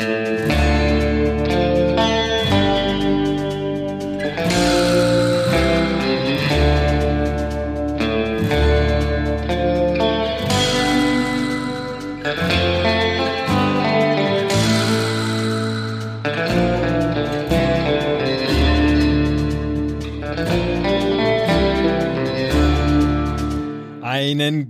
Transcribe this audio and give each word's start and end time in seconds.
Einen 0.00 0.08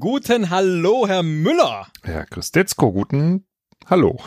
guten 0.01 0.51
Hallo, 0.51 1.07
Herr 1.07 1.23
Müller. 1.23 1.87
Herr 2.03 2.27
Christetzko, 2.27 2.91
guten 2.91 3.47
Hallo. 3.87 4.19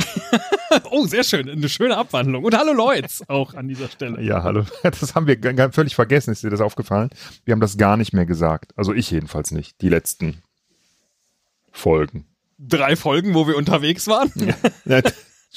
oh, 0.90 1.06
sehr 1.06 1.24
schön. 1.24 1.48
Eine 1.48 1.68
schöne 1.68 1.96
Abwandlung. 1.96 2.44
Und 2.44 2.56
hallo 2.56 2.72
Leutz 2.72 3.22
auch 3.28 3.54
an 3.54 3.68
dieser 3.68 3.88
Stelle. 3.88 4.20
Ja, 4.22 4.42
hallo. 4.42 4.64
Das 4.82 5.14
haben 5.14 5.26
wir 5.26 5.72
völlig 5.72 5.94
vergessen. 5.94 6.32
Ist 6.32 6.42
dir 6.42 6.50
das 6.50 6.60
aufgefallen? 6.60 7.10
Wir 7.44 7.52
haben 7.52 7.60
das 7.60 7.76
gar 7.76 7.96
nicht 7.96 8.12
mehr 8.12 8.26
gesagt. 8.26 8.72
Also 8.76 8.92
ich 8.92 9.10
jedenfalls 9.10 9.50
nicht. 9.50 9.80
Die 9.80 9.88
letzten 9.88 10.42
Folgen. 11.70 12.26
Drei 12.58 12.96
Folgen, 12.96 13.34
wo 13.34 13.46
wir 13.46 13.56
unterwegs 13.56 14.06
waren? 14.06 14.32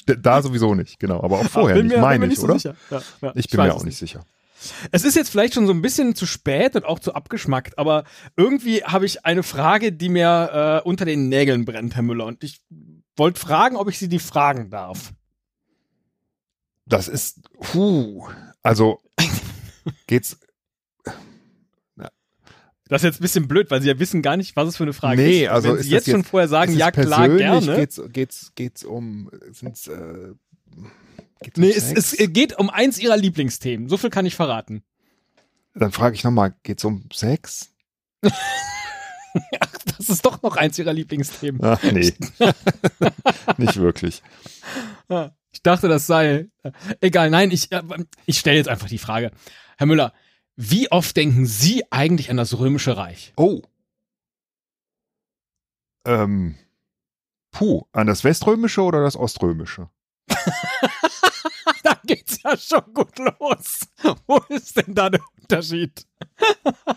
Ja, 0.07 0.16
da 0.17 0.41
sowieso 0.41 0.76
nicht, 0.76 0.99
genau. 0.99 1.23
Aber 1.23 1.40
auch 1.40 1.49
vorher 1.49 1.81
nicht, 1.81 1.98
meine 1.98 2.27
ich, 2.27 2.38
so 2.38 2.43
oder? 2.43 2.57
Ja, 2.57 2.73
ja, 2.91 3.02
ich 3.34 3.49
bin 3.49 3.59
ich 3.62 3.65
mir 3.65 3.73
auch 3.73 3.84
nicht 3.84 3.98
sicher. 3.98 4.26
Es 4.91 5.04
ist 5.04 5.15
jetzt 5.15 5.29
vielleicht 5.29 5.54
schon 5.54 5.67
so 5.67 5.73
ein 5.73 5.81
bisschen 5.81 6.15
zu 6.15 6.26
spät 6.26 6.76
und 6.76 6.85
auch 6.85 6.99
zu 6.99 7.13
abgeschmackt, 7.13 7.77
aber 7.77 8.04
irgendwie 8.35 8.84
habe 8.84 9.05
ich 9.05 9.26
eine 9.26 9.43
Frage, 9.43 9.91
die 9.91 10.09
mir 10.09 10.81
äh, 10.84 10.88
unter 10.88 11.05
den 11.05 11.29
Nägeln 11.29 11.65
brennt, 11.65 11.95
Herr 11.95 12.04
Müller. 12.04 12.26
Und 12.26 12.43
ich 12.43 12.62
wollte 13.16 13.40
fragen, 13.40 13.76
ob 13.76 13.90
ich 13.90 13.98
Sie 13.98 14.10
die 14.10 14.20
fragen 14.20 14.70
darf. 14.70 15.14
Das 16.86 17.08
ist, 17.08 17.41
puh, 17.60 18.27
also 18.62 18.99
geht's. 20.07 20.38
Das 22.88 23.02
ist 23.02 23.05
jetzt 23.05 23.20
ein 23.20 23.24
bisschen 23.24 23.48
blöd, 23.48 23.72
weil 23.72 23.82
sie 23.82 23.88
ja 23.88 23.98
wissen 23.98 24.22
gar 24.22 24.38
nicht, 24.38 24.55
was 24.55 24.68
es 24.68 24.77
für 24.77 24.84
eine 24.84 24.94
Frage 24.94 25.20
nee, 25.20 25.27
ist. 25.27 25.40
Nee, 25.40 25.48
also 25.48 25.70
Wenn 25.70 25.82
sie 25.82 25.90
jetzt, 25.90 26.05
jetzt 26.05 26.13
schon 26.13 26.24
vorher 26.24 26.48
sagen, 26.48 26.77
ja 26.77 26.91
klar, 26.91 27.27
gerne. 27.30 27.76
Geht's, 27.76 27.99
geht's, 28.13 28.52
geht's 28.54 28.84
um, 28.84 29.32
sind's, 29.52 29.88
äh, 29.88 30.35
Geht's 31.41 31.57
nee, 31.57 31.72
es, 31.72 31.91
es, 31.91 32.16
geht 32.32 32.57
um 32.57 32.70
eins 32.70 33.00
ihrer 33.00 33.18
Lieblingsthemen. 33.18 33.90
So 33.90 33.98
viel 33.98 34.12
kann 34.12 34.27
ich 34.27 34.35
verraten. 34.35 34.84
Dann 35.74 35.91
frage 35.91 36.16
ich 36.16 36.24
nochmal, 36.24 36.54
geht's 36.62 36.85
um 36.85 37.05
Sex? 37.12 37.72
Ach, 39.60 39.78
das 39.98 40.10
ist 40.10 40.26
doch 40.26 40.41
noch 40.41 40.55
eins 40.55 40.80
ihrer 40.80 40.94
Lieblingsthemen. 40.94 41.64
Ach, 41.64 41.82
nee. 41.84 42.14
Nicht 43.58 43.78
wirklich. 43.78 44.24
Ich 45.52 45.62
dachte, 45.62 45.88
das 45.88 46.08
sei. 46.08 46.50
Egal, 47.02 47.30
nein, 47.30 47.52
ich, 47.52 47.72
äh, 47.72 47.82
ich 48.26 48.40
stelle 48.40 48.58
jetzt 48.58 48.70
einfach 48.70 48.88
die 48.88 48.98
Frage. 48.98 49.32
Herr 49.78 49.88
Müller, 49.88 50.13
wie 50.56 50.91
oft 50.91 51.16
denken 51.18 51.46
Sie 51.46 51.84
eigentlich 51.91 52.30
an 52.30 52.38
das 52.38 52.58
Römische 52.58 52.96
Reich? 52.96 53.34
Oh. 53.36 53.62
Ähm, 56.06 56.56
puh, 57.52 57.86
an 57.91 58.08
das 58.08 58.24
Weströmische 58.24 58.82
oder 58.82 59.02
das 59.02 59.18
Oströmische? 59.18 59.90
da 61.84 62.00
geht's 62.06 62.41
ja 62.44 62.56
schon 62.58 62.94
gut 62.94 63.18
los. 63.18 63.88
Wo 64.28 64.38
ist 64.50 64.78
denn 64.78 64.94
da 64.94 65.09
der 65.09 65.22
Unterschied? 65.41 66.06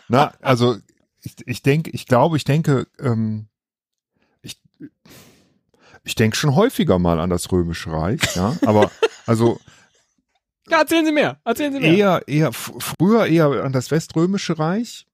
Na, 0.09 0.34
also 0.41 0.78
ich, 1.28 1.46
ich 1.46 1.62
denke, 1.62 1.90
ich 1.90 2.06
glaube, 2.06 2.36
ich 2.36 2.44
denke, 2.44 2.86
ähm, 2.98 3.48
ich, 4.42 4.60
ich 6.04 6.14
denke 6.14 6.36
schon 6.36 6.54
häufiger 6.54 6.98
mal 6.98 7.20
an 7.20 7.30
das 7.30 7.50
Römische 7.52 7.92
Reich, 7.92 8.20
ja, 8.34 8.56
aber 8.62 8.90
also 9.26 9.60
ja, 10.68 10.80
erzählen 10.80 11.04
Sie 11.04 11.12
mehr, 11.12 11.40
erzählen 11.44 11.72
Sie 11.72 11.80
mehr. 11.80 11.94
Eher, 11.94 12.22
eher, 12.28 12.52
früher 12.52 13.26
eher 13.26 13.64
an 13.64 13.72
das 13.72 13.90
Weströmische 13.90 14.58
Reich, 14.58 15.06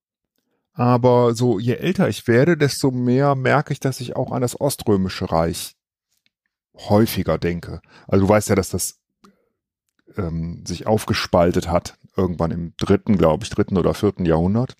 aber 0.72 1.34
so 1.34 1.58
je 1.58 1.74
älter 1.74 2.08
ich 2.08 2.26
werde, 2.26 2.56
desto 2.56 2.90
mehr 2.90 3.34
merke 3.34 3.72
ich, 3.72 3.80
dass 3.80 4.00
ich 4.00 4.16
auch 4.16 4.32
an 4.32 4.42
das 4.42 4.60
Oströmische 4.60 5.30
Reich 5.30 5.76
häufiger 6.76 7.38
denke. 7.38 7.80
Also 8.08 8.26
du 8.26 8.28
weißt 8.28 8.48
ja, 8.48 8.56
dass 8.56 8.70
das 8.70 9.00
ähm, 10.16 10.64
sich 10.66 10.86
aufgespaltet 10.86 11.68
hat, 11.68 11.98
irgendwann 12.16 12.50
im 12.50 12.74
dritten, 12.76 13.16
glaube 13.16 13.44
ich, 13.44 13.50
dritten 13.50 13.78
oder 13.78 13.94
vierten 13.94 14.26
Jahrhundert. 14.26 14.76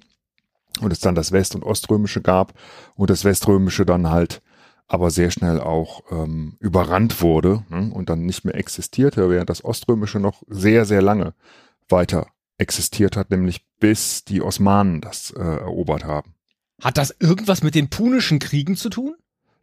Und 0.80 0.92
es 0.92 1.00
dann 1.00 1.14
das 1.14 1.32
West- 1.32 1.54
und 1.54 1.62
Oströmische 1.62 2.20
gab 2.20 2.52
und 2.94 3.10
das 3.10 3.24
Weströmische 3.24 3.86
dann 3.86 4.10
halt 4.10 4.42
aber 4.86 5.10
sehr 5.10 5.30
schnell 5.30 5.60
auch 5.60 6.02
ähm, 6.10 6.56
überrannt 6.60 7.22
wurde 7.22 7.64
ne, 7.70 7.90
und 7.92 8.10
dann 8.10 8.26
nicht 8.26 8.44
mehr 8.44 8.54
existierte, 8.54 9.30
während 9.30 9.50
das 9.50 9.64
Oströmische 9.64 10.20
noch 10.20 10.42
sehr, 10.46 10.84
sehr 10.84 11.00
lange 11.00 11.34
weiter 11.88 12.26
existiert 12.58 13.16
hat, 13.16 13.30
nämlich 13.30 13.64
bis 13.80 14.24
die 14.24 14.42
Osmanen 14.42 15.00
das 15.00 15.30
äh, 15.30 15.40
erobert 15.40 16.04
haben. 16.04 16.34
Hat 16.82 16.98
das 16.98 17.14
irgendwas 17.18 17.62
mit 17.62 17.74
den 17.74 17.88
Punischen 17.88 18.38
Kriegen 18.38 18.76
zu 18.76 18.90
tun? 18.90 19.14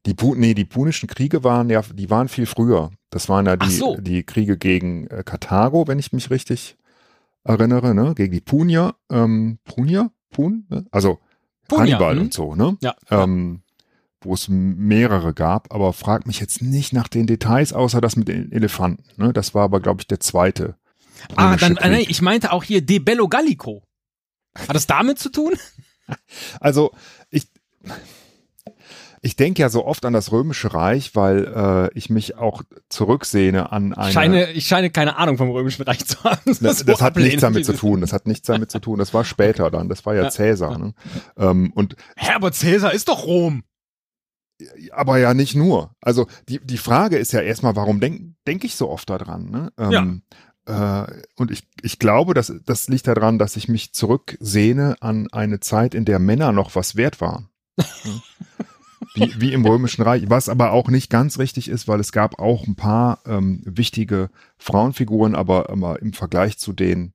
Die, 0.05 0.15
nee, 0.35 0.55
die 0.55 0.65
Punischen 0.65 1.07
Kriege 1.07 1.43
waren 1.43 1.69
ja, 1.69 1.83
die 1.93 2.09
waren 2.09 2.27
viel 2.27 2.47
früher. 2.47 2.91
Das 3.11 3.29
waren 3.29 3.45
ja 3.45 3.55
die, 3.55 3.69
so. 3.69 3.97
die 3.97 4.23
Kriege 4.23 4.57
gegen 4.57 5.05
äh, 5.07 5.23
Karthago, 5.23 5.87
wenn 5.87 5.99
ich 5.99 6.11
mich 6.11 6.31
richtig 6.31 6.77
erinnere, 7.43 7.93
ne? 7.93 8.15
Gegen 8.15 8.33
die 8.33 8.41
Punier, 8.41 8.95
ähm, 9.11 9.59
Punier? 9.63 10.11
Pun? 10.31 10.65
Ne? 10.69 10.85
Also 10.91 11.19
Punia, 11.67 11.83
Hannibal 11.83 12.15
hm? 12.15 12.21
und 12.23 12.33
so, 12.33 12.55
ne? 12.55 12.77
Ja. 12.81 12.95
Ähm, 13.09 13.61
wo 14.21 14.33
es 14.35 14.47
mehrere 14.49 15.33
gab, 15.33 15.73
aber 15.73 15.93
frag 15.93 16.27
mich 16.27 16.39
jetzt 16.39 16.61
nicht 16.61 16.93
nach 16.93 17.07
den 17.07 17.25
Details, 17.25 17.73
außer 17.73 18.01
das 18.01 18.15
mit 18.15 18.27
den 18.27 18.51
Elefanten. 18.51 19.03
Ne? 19.17 19.33
Das 19.33 19.55
war 19.55 19.63
aber, 19.63 19.79
glaube 19.79 20.01
ich, 20.01 20.07
der 20.07 20.19
zweite. 20.19 20.75
Ah, 21.35 21.55
dann, 21.55 21.75
Krieg. 21.75 21.91
nee, 21.91 22.05
ich 22.07 22.21
meinte 22.21 22.51
auch 22.51 22.63
hier 22.63 22.81
De 22.85 22.99
Bello 22.99 23.27
Gallico. 23.27 23.83
Hat 24.55 24.75
das 24.75 24.87
damit 24.87 25.19
zu 25.19 25.29
tun? 25.29 25.53
Also, 26.59 26.91
ich, 27.29 27.47
ich 29.23 29.35
denke 29.35 29.61
ja 29.61 29.69
so 29.69 29.85
oft 29.85 30.03
an 30.05 30.13
das 30.13 30.31
Römische 30.31 30.73
Reich, 30.73 31.15
weil 31.15 31.45
äh, 31.45 31.97
ich 31.97 32.09
mich 32.09 32.37
auch 32.37 32.63
zurücksehne 32.89 33.71
an 33.71 33.93
eine. 33.93 34.07
Ich 34.07 34.13
scheine, 34.13 34.51
ich 34.51 34.67
scheine 34.67 34.89
keine 34.89 35.17
Ahnung 35.17 35.37
vom 35.37 35.51
Römischen 35.51 35.83
Reich 35.83 36.05
zu 36.05 36.23
haben. 36.23 36.41
Das, 36.45 36.59
das, 36.59 36.85
das 36.85 37.01
hat 37.01 37.15
nichts 37.17 37.41
damit 37.41 37.65
zu 37.65 37.73
tun. 37.73 38.01
Das 38.01 38.13
hat 38.13 38.25
nichts 38.25 38.47
damit 38.47 38.71
zu 38.71 38.79
tun. 38.79 38.97
Das 38.97 39.13
war 39.13 39.23
später 39.23 39.69
dann. 39.69 39.89
Das 39.89 40.05
war 40.07 40.15
ja, 40.15 40.23
ja 40.23 40.29
Cäsar. 40.31 40.77
Ne? 40.79 40.93
Ähm, 41.37 41.71
und 41.75 41.95
Herbert 42.15 42.55
Cäsar 42.55 42.93
ist 42.93 43.09
doch 43.09 43.25
Rom. 43.25 43.63
Aber 44.91 45.19
ja 45.19 45.35
nicht 45.35 45.55
nur. 45.55 45.95
Also 46.01 46.27
die, 46.49 46.59
die 46.59 46.77
Frage 46.77 47.17
ist 47.17 47.31
ja 47.31 47.41
erstmal, 47.41 47.75
warum 47.75 47.99
denke 47.99 48.33
denk 48.47 48.63
ich 48.63 48.75
so 48.75 48.89
oft 48.89 49.09
daran? 49.09 49.51
Ne? 49.51 49.71
Ähm, 49.77 50.23
ja. 50.67 51.03
Äh, 51.03 51.21
und 51.35 51.51
ich, 51.51 51.67
ich 51.83 51.99
glaube, 51.99 52.33
dass, 52.33 52.51
das 52.65 52.87
liegt 52.87 53.07
daran, 53.07 53.37
dass 53.37 53.55
ich 53.55 53.67
mich 53.67 53.93
zurücksehne 53.93 54.95
an 54.99 55.27
eine 55.31 55.59
Zeit, 55.59 55.93
in 55.93 56.05
der 56.05 56.19
Männer 56.19 56.51
noch 56.51 56.75
was 56.75 56.95
wert 56.95 57.21
waren. 57.21 57.49
wie, 59.13 59.33
wie 59.39 59.53
im 59.53 59.65
Römischen 59.65 60.03
Reich, 60.03 60.23
was 60.27 60.49
aber 60.49 60.71
auch 60.71 60.89
nicht 60.89 61.09
ganz 61.09 61.39
richtig 61.39 61.69
ist, 61.69 61.87
weil 61.87 61.99
es 61.99 62.11
gab 62.11 62.39
auch 62.39 62.65
ein 62.67 62.75
paar 62.75 63.19
ähm, 63.25 63.61
wichtige 63.65 64.29
Frauenfiguren, 64.57 65.35
aber 65.35 65.69
immer 65.69 65.99
im 66.01 66.13
Vergleich 66.13 66.57
zu 66.57 66.73
den 66.73 67.13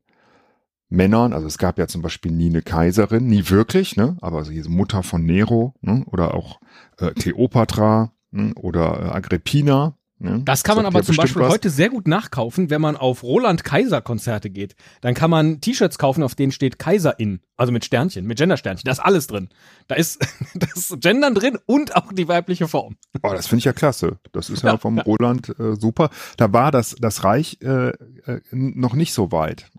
Männern, 0.88 1.32
also 1.32 1.46
es 1.46 1.58
gab 1.58 1.78
ja 1.78 1.88
zum 1.88 2.02
Beispiel 2.02 2.30
nie 2.30 2.48
eine 2.48 2.62
Kaiserin, 2.62 3.26
nie 3.26 3.48
wirklich, 3.48 3.96
ne? 3.96 4.16
aber 4.20 4.38
also 4.38 4.52
diese 4.52 4.70
Mutter 4.70 5.02
von 5.02 5.24
Nero 5.24 5.74
ne? 5.80 6.04
oder 6.06 6.34
auch 6.34 6.60
äh, 6.98 7.12
Theopatra 7.12 8.12
ne? 8.30 8.52
oder 8.54 9.00
äh, 9.00 9.08
Agrippina, 9.08 9.96
ja, 10.18 10.38
das 10.38 10.64
kann 10.64 10.76
man 10.76 10.86
aber 10.86 11.02
zum 11.02 11.16
Beispiel 11.16 11.42
was. 11.42 11.52
heute 11.52 11.68
sehr 11.68 11.90
gut 11.90 12.08
nachkaufen, 12.08 12.70
wenn 12.70 12.80
man 12.80 12.96
auf 12.96 13.22
Roland 13.22 13.64
Kaiser 13.64 14.00
Konzerte 14.00 14.48
geht. 14.48 14.74
Dann 15.02 15.12
kann 15.12 15.28
man 15.28 15.60
T-Shirts 15.60 15.98
kaufen, 15.98 16.22
auf 16.22 16.34
denen 16.34 16.52
steht 16.52 16.78
Kaiserin, 16.78 17.40
also 17.56 17.70
mit 17.70 17.84
Sternchen, 17.84 18.26
mit 18.26 18.38
Gendersternchen. 18.38 18.84
Da 18.86 18.92
ist 18.92 19.00
alles 19.00 19.26
drin. 19.26 19.50
Da 19.88 19.94
ist 19.94 20.26
das 20.54 20.96
Gendern 21.00 21.34
drin 21.34 21.58
und 21.66 21.96
auch 21.96 22.14
die 22.14 22.28
weibliche 22.28 22.66
Form. 22.66 22.96
Oh, 23.22 23.30
das 23.32 23.46
finde 23.46 23.58
ich 23.58 23.64
ja 23.66 23.74
klasse. 23.74 24.18
Das 24.32 24.48
ist 24.48 24.62
ja, 24.62 24.72
ja 24.72 24.78
vom 24.78 24.96
ja. 24.96 25.02
Roland 25.02 25.50
äh, 25.58 25.76
super. 25.76 26.08
Da 26.38 26.50
war 26.50 26.70
das 26.70 26.96
das 26.98 27.22
Reich 27.22 27.58
äh, 27.60 27.88
äh, 27.88 28.40
noch 28.52 28.94
nicht 28.94 29.12
so 29.12 29.32
weit. 29.32 29.70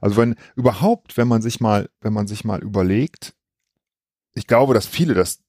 Also 0.00 0.16
wenn 0.16 0.36
überhaupt, 0.56 1.18
wenn 1.18 1.28
man 1.28 1.42
sich 1.42 1.60
mal, 1.60 1.90
wenn 2.00 2.14
man 2.14 2.26
sich 2.26 2.46
mal 2.46 2.62
überlegt, 2.62 3.34
ich 4.32 4.46
glaube, 4.46 4.72
dass 4.72 4.86
viele 4.86 5.12
das 5.12 5.40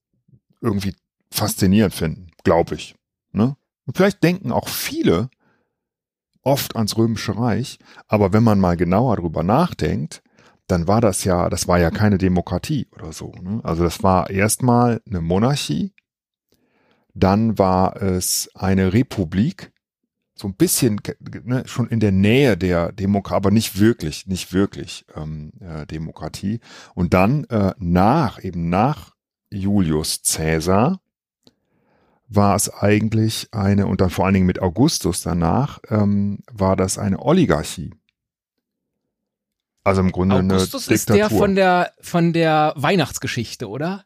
irgendwie 0.60 0.96
faszinierend 1.32 1.94
finden, 1.94 2.32
glaube 2.44 2.76
ich. 2.76 2.96
Ne? 3.32 3.56
Und 3.86 3.98
vielleicht 3.98 4.24
denken 4.24 4.52
auch 4.52 4.68
viele 4.68 5.30
oft 6.42 6.76
ans 6.76 6.98
Römische 6.98 7.38
Reich, 7.38 7.80
aber 8.08 8.34
wenn 8.34 8.44
man 8.44 8.60
mal 8.60 8.78
genauer 8.78 9.18
drüber 9.18 9.44
nachdenkt, 9.44 10.22
dann 10.68 10.88
war 10.88 11.02
das 11.02 11.24
ja, 11.24 11.50
das 11.50 11.68
war 11.68 11.80
ja 11.80 11.92
keine 11.92 12.18
Demokratie 12.18 12.88
oder 12.92 13.14
so. 13.14 13.32
Ne? 13.42 13.62
Also 13.64 13.84
das 13.84 14.04
war 14.04 14.30
erstmal 14.30 15.02
eine 15.08 15.22
Monarchie, 15.22 15.94
dann 17.14 17.58
war 17.58 18.02
es 18.02 18.50
eine 18.56 18.94
Republik, 18.94 19.72
so 20.36 20.48
ein 20.48 20.56
bisschen 20.56 21.00
ne, 21.44 21.64
schon 21.68 21.88
in 21.90 22.00
der 22.00 22.12
Nähe 22.12 22.58
der 22.58 22.92
Demokratie, 22.92 23.38
aber 23.38 23.52
nicht 23.52 23.80
wirklich, 23.80 24.26
nicht 24.26 24.52
wirklich 24.52 25.06
ähm, 25.16 25.52
äh, 25.60 25.86
Demokratie. 25.86 26.60
Und 26.96 27.14
dann 27.14 27.44
äh, 27.46 27.74
nach, 27.78 28.44
eben 28.44 28.70
nach 28.70 29.14
Julius 29.52 30.22
Caesar, 30.24 31.03
war 32.36 32.56
es 32.56 32.70
eigentlich 32.74 33.48
eine, 33.52 33.88
und 33.88 34.02
dann 34.02 34.10
vor 34.10 34.26
allen 34.26 34.34
Dingen 34.34 34.46
mit 34.46 34.62
Augustus 34.62 35.22
danach, 35.22 35.80
ähm, 35.90 36.40
war 36.52 36.76
das 36.76 36.98
eine 36.98 37.20
Oligarchie. 37.20 37.94
Also 39.84 40.02
im 40.02 40.12
Grunde 40.12 40.36
Augustus 40.38 40.88
eine 40.88 40.98
Diktatur. 40.98 41.16
ist 41.26 41.32
der 41.32 41.38
von 41.38 41.56
der, 41.56 41.92
von 42.02 42.34
der 42.34 42.74
Weihnachtsgeschichte, 42.78 43.68
oder? 43.70 44.06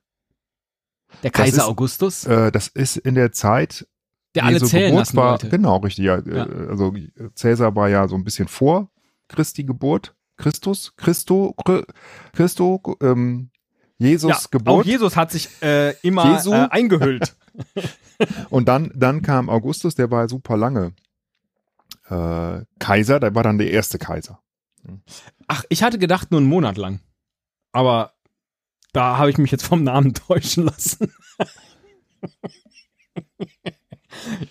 Der 1.24 1.32
Kaiser 1.32 1.58
ist- 1.64 1.68
Augustus, 1.68 2.26
Äh, 2.26 2.52
das 2.52 2.68
ist 2.68 2.98
in 2.98 3.16
der 3.16 3.32
Zeit, 3.32 3.88
der 4.36 4.44
alle 4.46 4.54
Jesu 4.56 4.66
zählen 4.68 4.92
Geburt 4.92 5.16
war, 5.16 5.32
wollte. 5.32 5.50
Genau, 5.50 5.78
richtig. 5.78 6.06
Ja, 6.06 6.20
Ja. 6.20 6.46
äh, 6.46 6.68
Also 6.70 6.94
Cäsar 7.36 7.76
war 7.76 7.90
ja 7.90 8.08
so 8.08 8.16
ein 8.16 8.24
bisschen 8.24 8.48
vor 8.48 8.90
Christi 9.28 9.64
Geburt. 9.64 10.16
Christus, 10.38 10.94
Christo, 10.98 11.56
Chri- 11.58 11.86
Christo, 12.34 12.82
ähm, 13.02 13.50
Jesus 13.98 14.30
ja, 14.30 14.40
Geburt. 14.52 14.82
Auch 14.82 14.86
Jesus 14.86 15.16
hat 15.16 15.32
sich 15.32 15.50
äh, 15.64 15.92
immer 16.02 16.34
Jesu? 16.36 16.52
äh, 16.54 16.68
eingehüllt. 16.70 17.36
Und 18.50 18.68
dann, 18.68 18.92
dann 18.96 19.22
kam 19.22 19.50
Augustus, 19.50 19.96
der 19.96 20.10
war 20.12 20.28
super 20.30 20.58
lange 20.58 20.94
äh, 22.10 22.62
Kaiser, 22.80 23.20
der 23.20 23.36
war 23.36 23.44
dann 23.44 23.58
der 23.58 23.70
erste 23.72 23.98
Kaiser. 24.00 24.40
Ach, 25.48 25.64
ich 25.70 25.84
hatte 25.84 26.00
gedacht 26.00 26.32
nur 26.32 26.40
einen 26.40 26.50
Monat 26.50 26.78
lang. 26.78 27.02
Aber 27.74 28.14
da 28.94 29.18
habe 29.18 29.30
ich 29.30 29.38
mich 29.38 29.52
jetzt 29.52 29.66
vom 29.66 29.84
Namen 29.84 30.14
täuschen 30.16 30.66
lassen. 30.66 31.12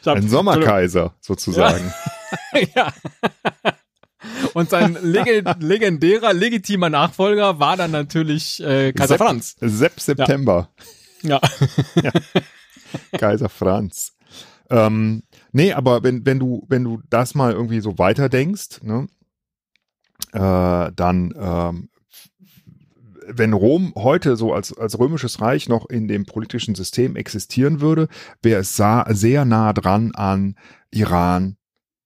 Hab- 0.04 0.16
Ein 0.16 0.28
Sommerkaiser 0.28 1.14
sozusagen. 1.20 1.92
ja. 2.74 2.92
Und 4.54 4.70
sein 4.70 4.96
lege 5.02 5.42
legendärer, 5.58 6.32
legitimer 6.32 6.90
Nachfolger 6.90 7.58
war 7.58 7.76
dann 7.76 7.90
natürlich 7.90 8.62
äh, 8.62 8.92
Kaiser 8.92 9.14
Sepp- 9.14 9.18
Franz. 9.26 9.56
Sepp 9.60 10.00
September, 10.00 10.70
Ja. 11.22 11.40
Kaiser 13.18 13.48
Franz. 13.48 14.16
Ähm, 14.70 15.22
nee, 15.52 15.72
aber 15.72 16.02
wenn, 16.02 16.26
wenn 16.26 16.38
du, 16.38 16.64
wenn 16.68 16.84
du 16.84 17.00
das 17.08 17.34
mal 17.34 17.52
irgendwie 17.52 17.80
so 17.80 17.98
weiterdenkst, 17.98 18.82
ne, 18.82 19.06
äh, 20.32 20.92
dann, 20.94 21.34
ähm, 21.38 21.88
wenn 23.28 23.52
Rom 23.52 23.92
heute 23.96 24.36
so 24.36 24.52
als, 24.52 24.76
als 24.76 24.98
römisches 24.98 25.40
Reich 25.40 25.68
noch 25.68 25.88
in 25.88 26.06
dem 26.08 26.26
politischen 26.26 26.74
System 26.74 27.16
existieren 27.16 27.80
würde, 27.80 28.08
wäre 28.42 28.60
es 28.60 28.76
sehr 28.76 29.44
nah 29.44 29.72
dran 29.72 30.12
an 30.14 30.56
Iran, 30.90 31.56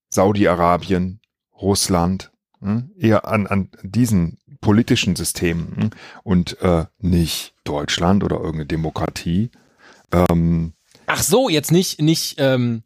Saudi-Arabien, 0.09 1.21
Russland, 1.61 2.33
hm, 2.61 2.91
eher 2.97 3.27
an, 3.27 3.47
an 3.47 3.69
diesen 3.83 4.39
politischen 4.61 5.17
Systemen 5.17 5.77
hm, 5.77 5.91
und 6.23 6.61
äh, 6.63 6.87
nicht 6.99 7.55
Deutschland 7.65 8.25
oder 8.25 8.37
irgendeine 8.37 8.67
Demokratie. 8.67 9.51
Ähm, 10.13 10.73
Ach 11.07 11.23
so, 11.23 11.49
jetzt 11.49 11.73
nicht, 11.73 12.01
nicht 12.01 12.37
ähm, 12.39 12.83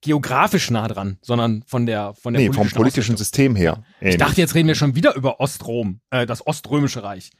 geografisch 0.00 0.70
nah 0.70 0.88
dran, 0.88 1.18
sondern 1.22 1.62
von 1.66 1.86
der 1.86 2.14
von 2.14 2.34
der 2.34 2.42
nee, 2.42 2.52
vom 2.52 2.68
politischen 2.68 3.14
Ausrichtung. 3.14 3.16
System 3.16 3.56
her. 3.56 3.84
Ich 4.00 4.06
ähnlich. 4.06 4.18
dachte, 4.18 4.40
jetzt 4.40 4.54
reden 4.54 4.68
wir 4.68 4.74
schon 4.74 4.94
wieder 4.94 5.14
über 5.14 5.40
Ostrom, 5.40 6.00
äh, 6.10 6.26
das 6.26 6.46
Oströmische 6.46 7.02
Reich. 7.02 7.30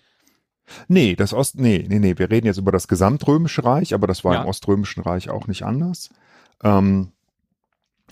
Nee, 0.88 1.16
das 1.16 1.32
Ost, 1.34 1.58
nee, 1.58 1.84
nee, 1.88 1.98
nee, 1.98 2.16
wir 2.16 2.30
reden 2.30 2.46
jetzt 2.46 2.58
über 2.58 2.72
das 2.72 2.88
Gesamtrömische 2.88 3.64
Reich, 3.64 3.94
aber 3.94 4.06
das 4.06 4.22
war 4.24 4.34
Ja. 4.34 4.42
im 4.42 4.48
Oströmischen 4.48 5.02
Reich 5.02 5.28
auch 5.28 5.46
nicht 5.48 5.64
anders. 5.64 6.10
Ähm, 6.62 7.12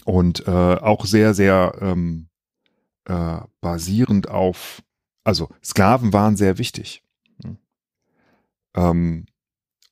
und 0.05 0.47
äh, 0.47 0.51
auch 0.51 1.05
sehr, 1.07 1.33
sehr 1.35 1.75
ähm, 1.81 2.29
äh, 3.05 3.39
basierend 3.61 4.29
auf, 4.29 4.83
also 5.23 5.49
Sklaven 5.63 6.13
waren 6.13 6.37
sehr 6.37 6.59
wichtig. 6.59 7.05
Hm. 7.43 7.59
Ähm, 8.75 9.27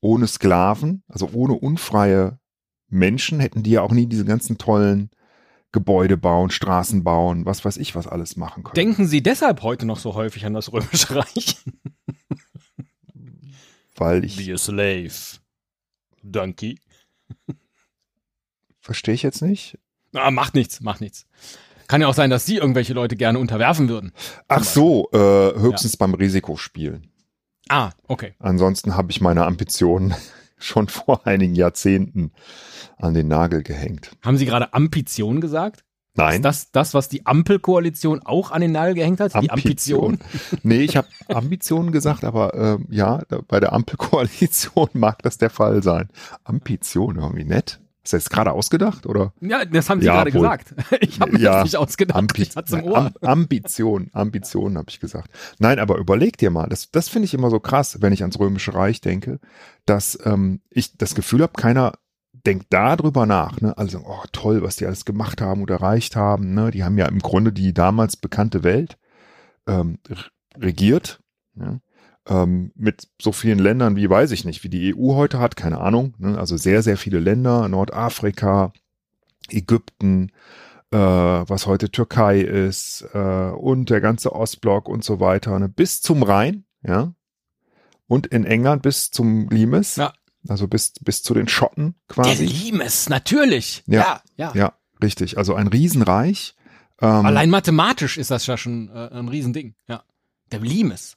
ohne 0.00 0.26
Sklaven, 0.26 1.02
also 1.08 1.30
ohne 1.32 1.54
unfreie 1.54 2.38
Menschen, 2.88 3.40
hätten 3.40 3.62
die 3.62 3.72
ja 3.72 3.82
auch 3.82 3.92
nie 3.92 4.06
diese 4.06 4.24
ganzen 4.24 4.58
tollen 4.58 5.10
Gebäude 5.72 6.16
bauen, 6.16 6.50
Straßen 6.50 7.04
bauen, 7.04 7.44
was 7.44 7.64
weiß 7.64 7.76
ich, 7.76 7.94
was 7.94 8.06
alles 8.06 8.36
machen 8.36 8.64
können. 8.64 8.74
Denken 8.74 9.06
Sie 9.06 9.22
deshalb 9.22 9.62
heute 9.62 9.84
noch 9.84 9.98
so 9.98 10.14
häufig 10.14 10.46
an 10.46 10.54
das 10.54 10.72
Römische 10.72 11.14
Reich? 11.16 11.62
weil 13.96 14.24
ich 14.24 14.36
Be 14.36 14.54
a 14.54 14.58
slave. 14.58 15.12
Donkey. 16.22 16.78
verstehe 18.80 19.14
ich 19.14 19.22
jetzt 19.22 19.42
nicht. 19.42 19.78
Ah, 20.14 20.30
macht 20.30 20.54
nichts, 20.54 20.80
macht 20.80 21.00
nichts. 21.00 21.26
Kann 21.86 22.00
ja 22.00 22.06
auch 22.06 22.14
sein, 22.14 22.30
dass 22.30 22.46
Sie 22.46 22.56
irgendwelche 22.56 22.92
Leute 22.92 23.16
gerne 23.16 23.38
unterwerfen 23.38 23.88
würden. 23.88 24.12
Ach 24.46 24.62
so, 24.64 25.08
äh, 25.12 25.18
höchstens 25.58 25.96
beim 25.96 26.14
Risikospielen. 26.14 27.10
Ah, 27.68 27.90
okay. 28.06 28.34
Ansonsten 28.38 28.96
habe 28.96 29.10
ich 29.10 29.20
meine 29.20 29.44
Ambitionen 29.44 30.14
schon 30.58 30.88
vor 30.88 31.26
einigen 31.26 31.54
Jahrzehnten 31.54 32.32
an 32.96 33.14
den 33.14 33.28
Nagel 33.28 33.62
gehängt. 33.62 34.10
Haben 34.22 34.36
Sie 34.36 34.46
gerade 34.46 34.72
Ambition 34.74 35.40
gesagt? 35.40 35.84
Nein, 36.14 36.36
Ist 36.36 36.44
das 36.44 36.70
das, 36.72 36.94
was 36.94 37.08
die 37.08 37.26
Ampelkoalition 37.26 38.20
auch 38.24 38.50
an 38.50 38.60
den 38.60 38.72
Nagel 38.72 38.94
gehängt 38.94 39.20
hat? 39.20 39.40
Die 39.40 39.50
Ambition? 39.50 40.18
nee, 40.64 40.80
ich 40.80 40.96
habe 40.96 41.06
Ambitionen 41.28 41.92
gesagt, 41.92 42.24
aber 42.24 42.54
ähm, 42.54 42.86
ja, 42.90 43.22
bei 43.46 43.60
der 43.60 43.72
Ampelkoalition 43.72 44.88
mag 44.94 45.22
das 45.22 45.38
der 45.38 45.50
Fall 45.50 45.80
sein. 45.84 46.08
Ambition, 46.42 47.16
irgendwie 47.16 47.44
nett. 47.44 47.80
Hast 48.02 48.12
du 48.12 48.16
das 48.16 48.30
gerade 48.30 48.52
ausgedacht 48.52 49.06
oder? 49.06 49.32
Ja, 49.40 49.64
das 49.64 49.90
haben 49.90 50.00
Sie 50.00 50.06
Ja, 50.06 50.14
gerade 50.24 50.32
wohl. 50.34 50.40
gesagt. 50.42 50.74
Ich 51.00 51.20
habe 51.20 51.32
mir 51.32 51.38
Ja, 51.40 51.54
das 51.56 51.64
nicht 51.64 51.76
ausgedacht. 51.76 52.16
Ambi 52.18 52.42
ich 52.42 52.56
hatte 52.56 52.76
im 52.78 52.84
Ohr. 52.84 52.96
Am 52.96 53.12
Ambition, 53.20 54.08
Ambition 54.12 54.78
habe 54.78 54.86
ich 54.88 55.00
gesagt. 55.00 55.30
Nein, 55.58 55.78
aber 55.78 55.98
überleg 55.98 56.36
dir 56.38 56.50
mal, 56.50 56.68
das, 56.68 56.90
das 56.90 57.08
finde 57.08 57.26
ich 57.26 57.34
immer 57.34 57.50
so 57.50 57.60
krass, 57.60 57.98
wenn 58.00 58.12
ich 58.12 58.22
ans 58.22 58.38
Römische 58.38 58.74
Reich 58.74 59.00
denke, 59.00 59.40
dass 59.84 60.18
ähm, 60.24 60.60
ich 60.70 60.96
das 60.96 61.14
Gefühl 61.14 61.42
habe, 61.42 61.52
keiner 61.54 61.92
denkt 62.46 62.66
da 62.70 62.96
drüber 62.96 63.26
nach. 63.26 63.60
Ne? 63.60 63.76
Alle 63.76 63.90
sagen, 63.90 64.04
oh 64.08 64.22
toll, 64.32 64.62
was 64.62 64.76
die 64.76 64.86
alles 64.86 65.04
gemacht 65.04 65.40
haben 65.40 65.60
und 65.60 65.70
erreicht 65.70 66.16
haben. 66.16 66.54
Ne? 66.54 66.70
Die 66.70 66.84
haben 66.84 66.96
ja 66.96 67.06
im 67.06 67.18
Grunde 67.18 67.52
die 67.52 67.74
damals 67.74 68.16
bekannte 68.16 68.62
Welt 68.62 68.96
ähm, 69.66 69.98
regiert. 70.56 71.20
Ne? 71.54 71.80
Ähm, 72.28 72.72
mit 72.74 73.08
so 73.20 73.32
vielen 73.32 73.58
Ländern 73.58 73.96
wie, 73.96 74.08
weiß 74.08 74.32
ich 74.32 74.44
nicht, 74.44 74.62
wie 74.62 74.68
die 74.68 74.94
EU 74.94 75.14
heute 75.14 75.38
hat, 75.38 75.56
keine 75.56 75.78
Ahnung. 75.80 76.14
Ne? 76.18 76.38
Also 76.38 76.56
sehr, 76.58 76.82
sehr 76.82 76.96
viele 76.98 77.20
Länder, 77.20 77.68
Nordafrika, 77.68 78.72
Ägypten, 79.48 80.30
äh, 80.90 80.96
was 80.98 81.66
heute 81.66 81.90
Türkei 81.90 82.40
ist 82.40 83.06
äh, 83.14 83.18
und 83.50 83.90
der 83.90 84.00
ganze 84.00 84.32
Ostblock 84.34 84.88
und 84.88 85.04
so 85.04 85.20
weiter, 85.20 85.58
ne? 85.58 85.68
bis 85.68 86.00
zum 86.02 86.22
Rhein, 86.22 86.64
ja, 86.82 87.12
und 88.06 88.26
in 88.26 88.44
England 88.44 88.82
bis 88.82 89.10
zum 89.10 89.48
Limes, 89.50 89.96
Ja. 89.96 90.12
also 90.48 90.66
bis 90.68 90.92
bis 91.00 91.22
zu 91.22 91.34
den 91.34 91.48
Schotten 91.48 91.94
Der 92.08 92.14
quasi. 92.24 92.44
Limes, 92.46 93.08
natürlich. 93.08 93.84
Ja. 93.86 94.22
ja. 94.36 94.52
Ja, 94.54 94.72
richtig. 95.02 95.36
Also 95.38 95.54
ein 95.54 95.66
Riesenreich. 95.66 96.54
Ähm, 97.00 97.08
Allein 97.26 97.50
mathematisch 97.50 98.16
ist 98.18 98.30
das 98.30 98.46
ja 98.46 98.56
schon 98.56 98.88
äh, 98.88 99.08
ein 99.12 99.28
Riesending. 99.28 99.74
Ja. 99.88 100.04
Der 100.52 100.60
Limes. 100.60 101.16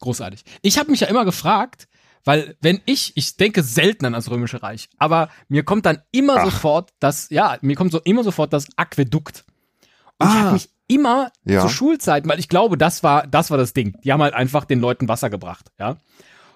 Großartig. 0.00 0.44
Ich 0.62 0.78
habe 0.78 0.90
mich 0.90 1.00
ja 1.00 1.08
immer 1.08 1.24
gefragt, 1.24 1.88
weil 2.24 2.56
wenn 2.60 2.80
ich, 2.86 3.12
ich 3.16 3.36
denke 3.36 3.62
selten 3.62 4.04
an 4.04 4.12
das 4.12 4.30
Römische 4.30 4.62
Reich, 4.62 4.88
aber 4.98 5.30
mir 5.48 5.64
kommt 5.64 5.86
dann 5.86 6.02
immer 6.10 6.36
Ach. 6.38 6.44
sofort 6.46 6.90
das, 6.98 7.30
ja, 7.30 7.56
mir 7.62 7.76
kommt 7.76 7.92
so 7.92 8.00
immer 8.00 8.24
sofort 8.24 8.52
das 8.52 8.66
Aquädukt. 8.76 9.44
Und 10.18 10.28
ich 10.28 10.34
Ah. 10.34 10.38
habe 10.40 10.52
mich 10.54 10.68
immer 10.88 11.30
Ja. 11.44 11.62
zu 11.62 11.68
Schulzeiten, 11.68 12.28
weil 12.28 12.38
ich 12.38 12.48
glaube, 12.48 12.76
das 12.78 13.02
war, 13.02 13.26
das 13.26 13.50
war 13.50 13.58
das 13.58 13.72
Ding. 13.72 13.98
Die 14.04 14.12
haben 14.12 14.22
halt 14.22 14.34
einfach 14.34 14.64
den 14.64 14.80
Leuten 14.80 15.08
Wasser 15.08 15.30
gebracht, 15.30 15.70
ja. 15.78 15.96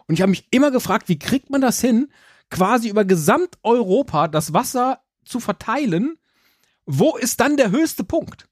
Und 0.06 0.14
ich 0.14 0.22
habe 0.22 0.30
mich 0.30 0.46
immer 0.50 0.70
gefragt, 0.70 1.08
wie 1.08 1.18
kriegt 1.18 1.50
man 1.50 1.60
das 1.60 1.80
hin, 1.80 2.10
quasi 2.50 2.88
über 2.88 3.04
Gesamteuropa 3.04 4.26
das 4.28 4.52
Wasser 4.52 5.00
zu 5.24 5.38
verteilen? 5.40 6.16
Wo 6.84 7.16
ist 7.16 7.38
dann 7.40 7.56
der 7.56 7.70
höchste 7.70 8.02
Punkt? 8.04 8.48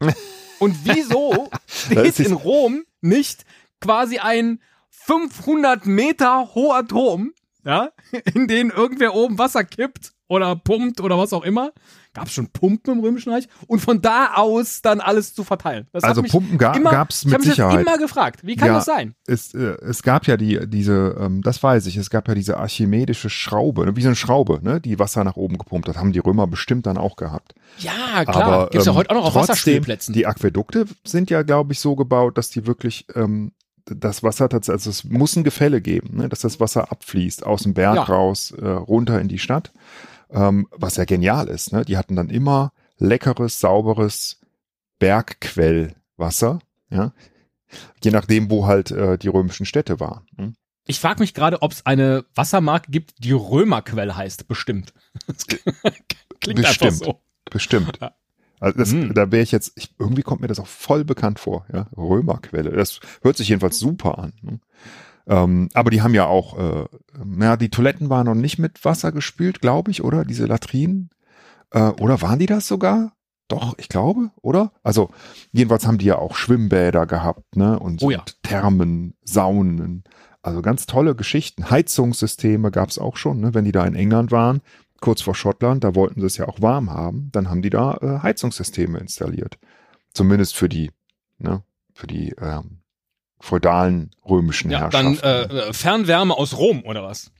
Und 0.58 0.74
wieso 0.84 1.50
steht 1.66 2.18
in 2.20 2.32
Rom 2.32 2.84
nicht 3.02 3.44
quasi 3.86 4.18
ein 4.18 4.60
500 4.90 5.86
Meter 5.86 6.48
hoher 6.54 6.86
Turm, 6.86 7.32
ja, 7.64 7.90
in 8.34 8.48
den 8.48 8.70
irgendwer 8.70 9.14
oben 9.14 9.38
Wasser 9.38 9.64
kippt 9.64 10.12
oder 10.28 10.56
pumpt 10.56 11.00
oder 11.00 11.16
was 11.16 11.32
auch 11.32 11.44
immer? 11.44 11.72
Gab 12.12 12.26
es 12.28 12.32
schon 12.32 12.48
Pumpen 12.48 12.94
im 12.94 13.00
Römischen 13.00 13.30
Reich? 13.30 13.46
Und 13.66 13.80
von 13.80 14.00
da 14.00 14.34
aus 14.36 14.80
dann 14.80 15.00
alles 15.00 15.34
zu 15.34 15.44
verteilen. 15.44 15.86
Das 15.92 16.02
also 16.02 16.22
Pumpen 16.22 16.56
ga, 16.56 16.72
gab 16.72 17.10
es 17.10 17.18
ich 17.20 17.24
mit 17.26 17.34
habe 17.34 17.40
mich 17.42 17.48
das 17.50 17.56
Sicherheit. 17.56 17.86
immer 17.86 17.98
gefragt. 17.98 18.40
Wie 18.42 18.56
kann 18.56 18.68
Ja. 18.68 18.74
das 18.76 18.86
sein? 18.86 19.14
es, 19.26 19.52
äh, 19.52 19.76
es 19.82 20.02
gab 20.02 20.26
ja 20.26 20.38
die, 20.38 20.66
diese, 20.66 21.14
ähm, 21.20 21.42
das 21.42 21.62
weiß 21.62 21.84
ich, 21.86 21.96
es 21.98 22.08
gab 22.08 22.26
ja 22.26 22.34
diese 22.34 22.56
archimedische 22.56 23.28
Schraube, 23.28 23.84
ne, 23.84 23.96
wie 23.96 24.00
so 24.02 24.08
eine 24.08 24.16
Schraube, 24.16 24.60
ne, 24.62 24.80
die 24.80 24.98
Wasser 24.98 25.24
nach 25.24 25.36
oben 25.36 25.58
gepumpt 25.58 25.88
hat, 25.88 25.98
haben 25.98 26.12
die 26.12 26.18
Römer 26.18 26.46
bestimmt 26.46 26.86
dann 26.86 26.96
auch 26.96 27.16
gehabt. 27.16 27.54
Ja, 27.78 28.24
klar. 28.24 28.42
Aber 28.44 28.70
Gibt's 28.70 28.86
ja 28.86 28.92
ähm, 28.92 28.96
heute 28.98 29.10
auch 29.10 29.14
noch 29.16 29.24
auf 29.26 29.34
Wasserspielplätzen. 29.34 30.14
Die 30.14 30.26
Aquädukte 30.26 30.86
sind 31.06 31.28
ja, 31.28 31.42
glaube 31.42 31.74
ich, 31.74 31.80
so 31.80 31.96
gebaut, 31.96 32.38
dass 32.38 32.48
die 32.48 32.66
wirklich 32.66 33.04
ähm, 33.14 33.52
das 33.86 34.22
Wasser 34.22 34.48
tatsächlich, 34.48 34.74
also 34.86 34.90
es 34.90 35.04
muss 35.04 35.36
ein 35.36 35.44
Gefälle 35.44 35.80
geben, 35.80 36.16
ne, 36.18 36.28
dass 36.28 36.40
das 36.40 36.60
Wasser 36.60 36.90
abfließt 36.92 37.44
aus 37.46 37.62
dem 37.62 37.74
Berg 37.74 37.96
Ja. 37.96 38.02
raus, 38.02 38.50
äh, 38.50 38.66
runter 38.66 39.20
in 39.20 39.28
die 39.28 39.38
Stadt, 39.38 39.72
ähm, 40.30 40.66
was 40.72 40.96
ja 40.96 41.04
genial 41.04 41.48
ist. 41.48 41.72
Ne? 41.72 41.84
Die 41.84 41.96
hatten 41.96 42.16
dann 42.16 42.28
immer 42.30 42.72
leckeres, 42.98 43.60
sauberes 43.60 44.40
Bergquellwasser, 44.98 46.60
ja, 46.90 47.12
je 48.02 48.10
nachdem, 48.10 48.50
wo 48.50 48.66
halt 48.66 48.90
äh, 48.90 49.18
die 49.18 49.28
römischen 49.28 49.66
Städte 49.66 50.00
waren. 50.00 50.26
Ne? 50.36 50.54
Ich 50.86 51.00
frage 51.00 51.20
mich 51.20 51.34
gerade, 51.34 51.62
ob 51.62 51.72
es 51.72 51.84
eine 51.84 52.24
Wassermarke 52.34 52.90
gibt, 52.90 53.14
die 53.24 53.32
Römerquell 53.32 54.12
heißt. 54.14 54.46
Bestimmt. 54.46 54.94
klingt 56.40 56.60
Bestimmt. 56.62 56.82
einfach 56.92 56.92
so. 57.06 57.20
Bestimmt. 57.50 57.98
Ja. 58.00 58.12
Also 58.60 58.78
das, 58.78 58.92
mm. 58.92 59.12
da 59.14 59.30
wäre 59.30 59.42
ich 59.42 59.52
jetzt, 59.52 59.72
ich, 59.76 59.94
irgendwie 59.98 60.22
kommt 60.22 60.40
mir 60.40 60.48
das 60.48 60.60
auch 60.60 60.66
voll 60.66 61.04
bekannt 61.04 61.38
vor, 61.38 61.66
ja. 61.72 61.88
Römerquelle. 61.96 62.70
Das 62.70 63.00
hört 63.22 63.36
sich 63.36 63.48
jedenfalls 63.48 63.78
super 63.78 64.18
an. 64.18 64.32
Ne? 64.42 64.60
Ähm, 65.28 65.68
aber 65.74 65.90
die 65.90 66.02
haben 66.02 66.14
ja 66.14 66.26
auch, 66.26 66.58
äh, 66.58 66.84
ja, 67.40 67.56
die 67.56 67.70
Toiletten 67.70 68.10
waren 68.10 68.26
noch 68.26 68.34
nicht 68.34 68.58
mit 68.58 68.84
Wasser 68.84 69.12
gespült, 69.12 69.60
glaube 69.60 69.90
ich, 69.90 70.04
oder? 70.04 70.24
Diese 70.24 70.46
Latrinen. 70.46 71.10
Äh, 71.70 71.80
oder 71.80 72.22
waren 72.22 72.38
die 72.38 72.46
das 72.46 72.66
sogar? 72.66 73.12
Doch, 73.48 73.74
ich 73.78 73.88
glaube, 73.88 74.30
oder? 74.42 74.72
Also, 74.82 75.10
jedenfalls 75.52 75.86
haben 75.86 75.98
die 75.98 76.06
ja 76.06 76.18
auch 76.18 76.34
Schwimmbäder 76.34 77.06
gehabt, 77.06 77.56
ne? 77.56 77.78
Und, 77.78 78.02
oh 78.02 78.10
ja. 78.10 78.24
Thermen, 78.42 79.14
Saunen. 79.22 80.02
Also 80.42 80.62
ganz 80.62 80.86
tolle 80.86 81.14
Geschichten. 81.14 81.70
Heizungssysteme 81.70 82.70
gab's 82.70 82.98
auch 82.98 83.16
schon, 83.16 83.40
ne? 83.40 83.54
Wenn 83.54 83.64
die 83.64 83.72
da 83.72 83.84
in 83.84 83.94
England 83.94 84.32
waren, 84.32 84.62
kurz 85.00 85.22
vor 85.22 85.34
Schottland, 85.34 85.84
da 85.84 85.94
wollten 85.94 86.20
sie 86.20 86.26
es 86.26 86.36
ja 86.36 86.48
auch 86.48 86.60
warm 86.60 86.90
haben, 86.90 87.30
dann 87.32 87.50
haben 87.50 87.62
die 87.62 87.70
da 87.70 87.96
äh, 88.00 88.22
Heizungssysteme 88.22 88.98
installiert. 88.98 89.58
Zumindest 90.12 90.56
für 90.56 90.68
die, 90.68 90.90
ne? 91.38 91.62
Für 91.92 92.06
die 92.06 92.34
ähm, 92.40 92.80
feudalen 93.40 94.10
römischen 94.28 94.70
ja, 94.70 94.80
Herrschaften. 94.80 95.18
Dann 95.22 95.50
äh, 95.50 95.72
Fernwärme 95.72 96.34
aus 96.36 96.56
Rom 96.56 96.82
oder 96.84 97.02
was? 97.02 97.30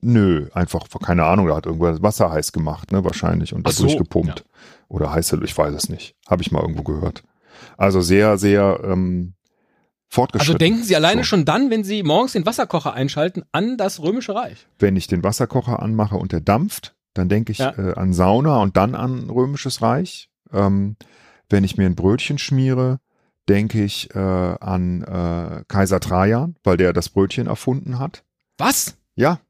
Nö, 0.00 0.48
einfach, 0.52 0.86
keine 1.02 1.24
Ahnung, 1.24 1.48
da 1.48 1.56
hat 1.56 1.66
irgendwo 1.66 1.86
das 1.86 2.02
Wasser 2.02 2.30
heiß 2.30 2.52
gemacht, 2.52 2.92
ne, 2.92 3.04
wahrscheinlich, 3.04 3.54
und 3.54 3.66
dadurch 3.66 3.92
so, 3.92 3.98
gepumpt. 3.98 4.40
Ja. 4.40 4.44
Oder 4.88 5.12
heiße, 5.12 5.40
ich 5.42 5.56
weiß 5.56 5.74
es 5.74 5.88
nicht. 5.88 6.14
Habe 6.28 6.42
ich 6.42 6.52
mal 6.52 6.60
irgendwo 6.60 6.82
gehört. 6.82 7.24
Also 7.76 8.00
sehr, 8.00 8.38
sehr 8.38 8.80
ähm, 8.84 9.34
fortgeschritten. 10.08 10.54
Also 10.54 10.58
denken 10.58 10.84
Sie 10.84 10.94
alleine 10.94 11.22
so. 11.22 11.28
schon 11.28 11.44
dann, 11.44 11.70
wenn 11.70 11.82
Sie 11.82 12.02
morgens 12.02 12.32
den 12.32 12.46
Wasserkocher 12.46 12.92
einschalten, 12.92 13.44
an 13.52 13.76
das 13.76 14.00
Römische 14.00 14.34
Reich? 14.34 14.66
Wenn 14.78 14.96
ich 14.96 15.06
den 15.06 15.24
Wasserkocher 15.24 15.82
anmache 15.82 16.16
und 16.16 16.32
der 16.32 16.40
dampft, 16.40 16.94
dann 17.18 17.28
denke 17.28 17.52
ich 17.52 17.58
ja. 17.58 17.76
äh, 17.76 17.94
an 17.94 18.12
Sauna 18.12 18.60
und 18.62 18.76
dann 18.76 18.94
an 18.94 19.30
Römisches 19.30 19.82
Reich. 19.82 20.30
Ähm, 20.52 20.96
wenn 21.48 21.64
ich 21.64 21.76
mir 21.76 21.86
ein 21.86 21.94
Brötchen 21.94 22.38
schmiere, 22.38 23.00
denke 23.48 23.84
ich 23.84 24.14
äh, 24.14 24.18
an 24.18 25.02
äh, 25.02 25.64
Kaiser 25.68 26.00
Trajan, 26.00 26.56
weil 26.64 26.76
der 26.76 26.92
das 26.92 27.08
Brötchen 27.08 27.46
erfunden 27.46 27.98
hat. 27.98 28.24
Was? 28.58 28.96
Ja. 29.14 29.40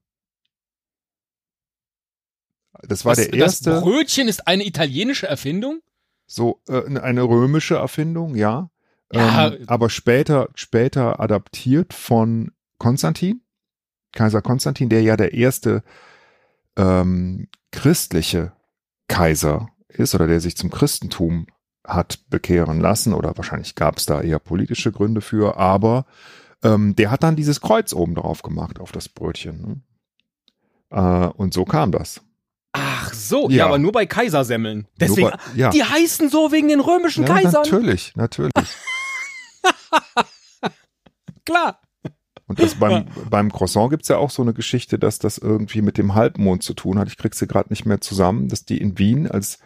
Das 2.83 3.05
war 3.05 3.13
Was, 3.13 3.19
der 3.19 3.33
erste. 3.33 3.71
Das 3.71 3.83
Brötchen 3.83 4.29
ist 4.29 4.47
eine 4.47 4.67
italienische 4.67 5.27
Erfindung? 5.27 5.81
So, 6.27 6.61
äh, 6.69 6.99
eine 6.99 7.23
römische 7.23 7.77
Erfindung, 7.77 8.35
ja. 8.35 8.71
ja. 9.13 9.49
Ähm, 9.49 9.65
aber 9.67 9.89
später, 9.89 10.51
später 10.55 11.21
adaptiert 11.21 11.95
von 11.95 12.53
Konstantin, 12.79 13.41
Kaiser 14.13 14.43
Konstantin, 14.43 14.89
der 14.89 15.03
ja 15.03 15.17
der 15.17 15.33
erste 15.35 15.83
ähm, 16.77 17.49
christliche 17.73 18.53
Kaiser 19.09 19.69
ist 19.89 20.15
oder 20.15 20.27
der 20.27 20.41
sich 20.41 20.57
zum 20.57 20.71
Christentum 20.71 21.47
hat 21.87 22.19
bekehren 22.29 22.81
lassen 22.81 23.13
oder 23.13 23.37
wahrscheinlich 23.37 23.75
gab 23.75 23.99
es 23.99 24.07
da 24.07 24.21
eher 24.21 24.39
politische 24.39 24.93
Gründe 24.93 25.21
für, 25.21 25.57
aber 25.57 26.07
ähm, 26.63 26.97
der 26.97 27.11
hat 27.11 27.23
dann 27.23 27.37
dieses 27.37 27.61
Kreuz 27.61 27.93
oben 27.93 28.15
drauf 28.15 28.43
gemacht 28.43 28.81
auf 28.81 28.93
das 28.93 29.09
Brötchen. 29.09 29.63
Ne? 29.63 29.81
Äh, 30.91 31.29
und 31.37 31.55
so 31.55 31.65
kam 31.65 31.93
das. 31.93 32.21
Ach 32.73 33.13
so, 33.15 33.49
ja, 33.49 33.57
ja 33.57 33.67
aber 33.67 33.79
nur 33.79 33.93
bei 33.93 34.05
Kaisersemmeln. 34.05 34.87
Deswegen, 35.01 35.31
bei, 35.31 35.39
ja. 35.55 35.71
die 35.71 35.85
heißen 35.85 36.29
so 36.29 36.53
wegen 36.53 36.69
den 36.69 36.81
römischen 36.81 37.25
ja, 37.27 37.35
Kaisern. 37.35 37.63
Natürlich, 37.63 38.15
natürlich. 38.17 38.53
Klar. 41.45 41.81
Und 42.49 42.61
das 42.61 42.77
beim, 42.77 42.93
ja. 42.93 43.05
beim 43.29 43.51
Croissant 43.51 43.91
gibt's 43.91 44.09
ja 44.09 44.19
auch 44.19 44.31
so 44.31 44.43
eine 44.43 44.55
Geschichte, 44.55 44.99
dass 44.99 45.19
das 45.19 45.39
irgendwie 45.39 45.83
mit 45.83 45.99
dem 45.99 46.15
Halbmond 46.15 46.63
zu 46.63 46.75
tun 46.75 46.99
hat. 46.99 47.09
Ich 47.09 47.17
krieg 47.17 47.35
sie 47.35 47.47
gerade 47.47 47.71
nicht 47.71 47.87
mehr 47.87 48.01
zusammen, 48.01 48.49
dass 48.49 48.65
die 48.65 48.79
in 48.79 48.99
Wien 48.99 49.29
als 49.29 49.59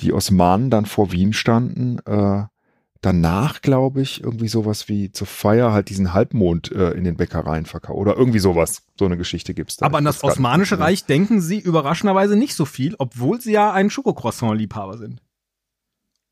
die 0.00 0.12
Osmanen 0.12 0.70
dann 0.70 0.86
vor 0.86 1.12
Wien 1.12 1.32
standen, 1.32 1.98
äh, 2.06 2.44
danach, 3.04 3.60
glaube 3.60 4.00
ich, 4.00 4.24
irgendwie 4.24 4.48
sowas 4.48 4.88
wie 4.88 5.12
zur 5.12 5.26
Feier 5.26 5.72
halt 5.72 5.90
diesen 5.90 6.14
Halbmond 6.14 6.72
äh, 6.72 6.90
in 6.92 7.04
den 7.04 7.16
Bäckereien 7.16 7.66
verkaufen. 7.66 7.98
Oder 7.98 8.16
irgendwie 8.16 8.38
sowas. 8.38 8.82
So 8.98 9.04
eine 9.04 9.16
Geschichte 9.16 9.54
gibt's 9.54 9.76
da. 9.76 9.86
Aber 9.86 9.98
an 9.98 10.04
das 10.04 10.24
Osmanische 10.24 10.78
Reich 10.78 11.04
denken 11.04 11.40
sie 11.40 11.58
überraschenderweise 11.58 12.36
nicht 12.36 12.54
so 12.54 12.64
viel, 12.64 12.94
obwohl 12.98 13.40
sie 13.40 13.52
ja 13.52 13.72
ein 13.72 13.90
Schokocroissant-Liebhaber 13.90 14.96
sind. 14.98 15.20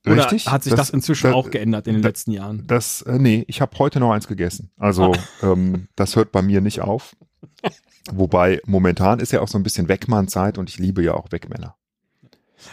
Oder 0.05 0.25
Richtig? 0.25 0.49
hat 0.49 0.65
sich 0.65 0.73
das, 0.73 0.89
das 0.89 0.91
inzwischen 0.91 1.29
das, 1.29 1.35
auch 1.35 1.51
geändert 1.51 1.87
in 1.87 1.95
den 1.95 2.03
das, 2.03 2.09
letzten 2.09 2.33
Jahren? 2.33 2.67
Das, 2.67 3.03
äh, 3.03 3.19
nee, 3.19 3.45
ich 3.47 3.61
habe 3.61 3.79
heute 3.79 4.01
noch 4.01 4.11
eins 4.11 4.27
gegessen. 4.27 4.71
Also 4.77 5.15
ähm, 5.43 5.87
das 5.95 6.17
hört 6.17 6.33
bei 6.33 6.43
mir 6.43 6.61
nicht 6.61 6.81
auf. 6.81 7.15
Wobei 8.11 8.61
momentan 8.67 9.21
ist 9.21 9.31
ja 9.33 9.41
auch 9.41 9.49
so 9.49 9.59
ein 9.59 9.63
bisschen 9.63 9.89
Wegmann-Zeit 9.89 10.59
und 10.59 10.69
ich 10.69 10.79
liebe 10.79 11.03
ja 11.05 11.15
auch 11.15 11.31
Wegmänner. 11.31 11.77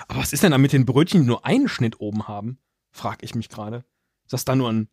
Aber 0.08 0.20
was 0.20 0.34
ist 0.34 0.42
denn 0.44 0.52
da 0.52 0.58
mit 0.58 0.74
den 0.74 0.86
Brötchen, 0.86 1.22
die 1.22 1.28
nur 1.28 1.46
einen 1.46 1.68
Schnitt 1.68 2.00
oben 2.00 2.28
haben? 2.28 2.58
Frag 2.92 3.22
ich 3.22 3.36
mich 3.36 3.50
gerade. 3.50 3.84
Ist 4.26 4.34
das 4.34 4.46
da 4.46 4.56
nur 4.56 4.70
ein 4.70 4.88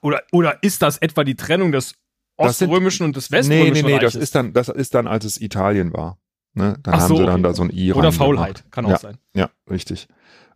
oder 0.00 0.22
oder 0.32 0.62
ist 0.62 0.80
das 0.80 0.98
etwa 0.98 1.24
die 1.24 1.34
Trennung 1.34 1.72
des 1.72 1.94
oströmischen 2.36 3.04
und 3.04 3.16
des 3.16 3.30
weströmischen 3.30 3.72
Nee, 3.74 3.82
nee, 3.82 3.88
nee, 3.88 3.94
Reiches? 3.96 4.14
das 4.14 4.22
ist 4.22 4.34
dann 4.34 4.52
das 4.54 4.68
ist 4.68 4.94
dann 4.94 5.06
als 5.06 5.24
es 5.24 5.40
Italien 5.40 5.92
war. 5.92 6.18
Ne? 6.54 6.78
Dann 6.82 6.94
Ach 6.94 7.00
haben 7.00 7.08
so, 7.08 7.16
sie 7.16 7.26
dann 7.26 7.34
okay. 7.34 7.42
da 7.42 7.54
so 7.54 7.62
ein 7.64 7.70
I 7.70 7.92
Oder 7.92 8.12
Faulheit, 8.12 8.56
gemacht. 8.56 8.72
kann 8.72 8.86
auch 8.86 8.90
ja, 8.90 8.98
sein. 8.98 9.18
Ja, 9.34 9.50
richtig. 9.68 10.08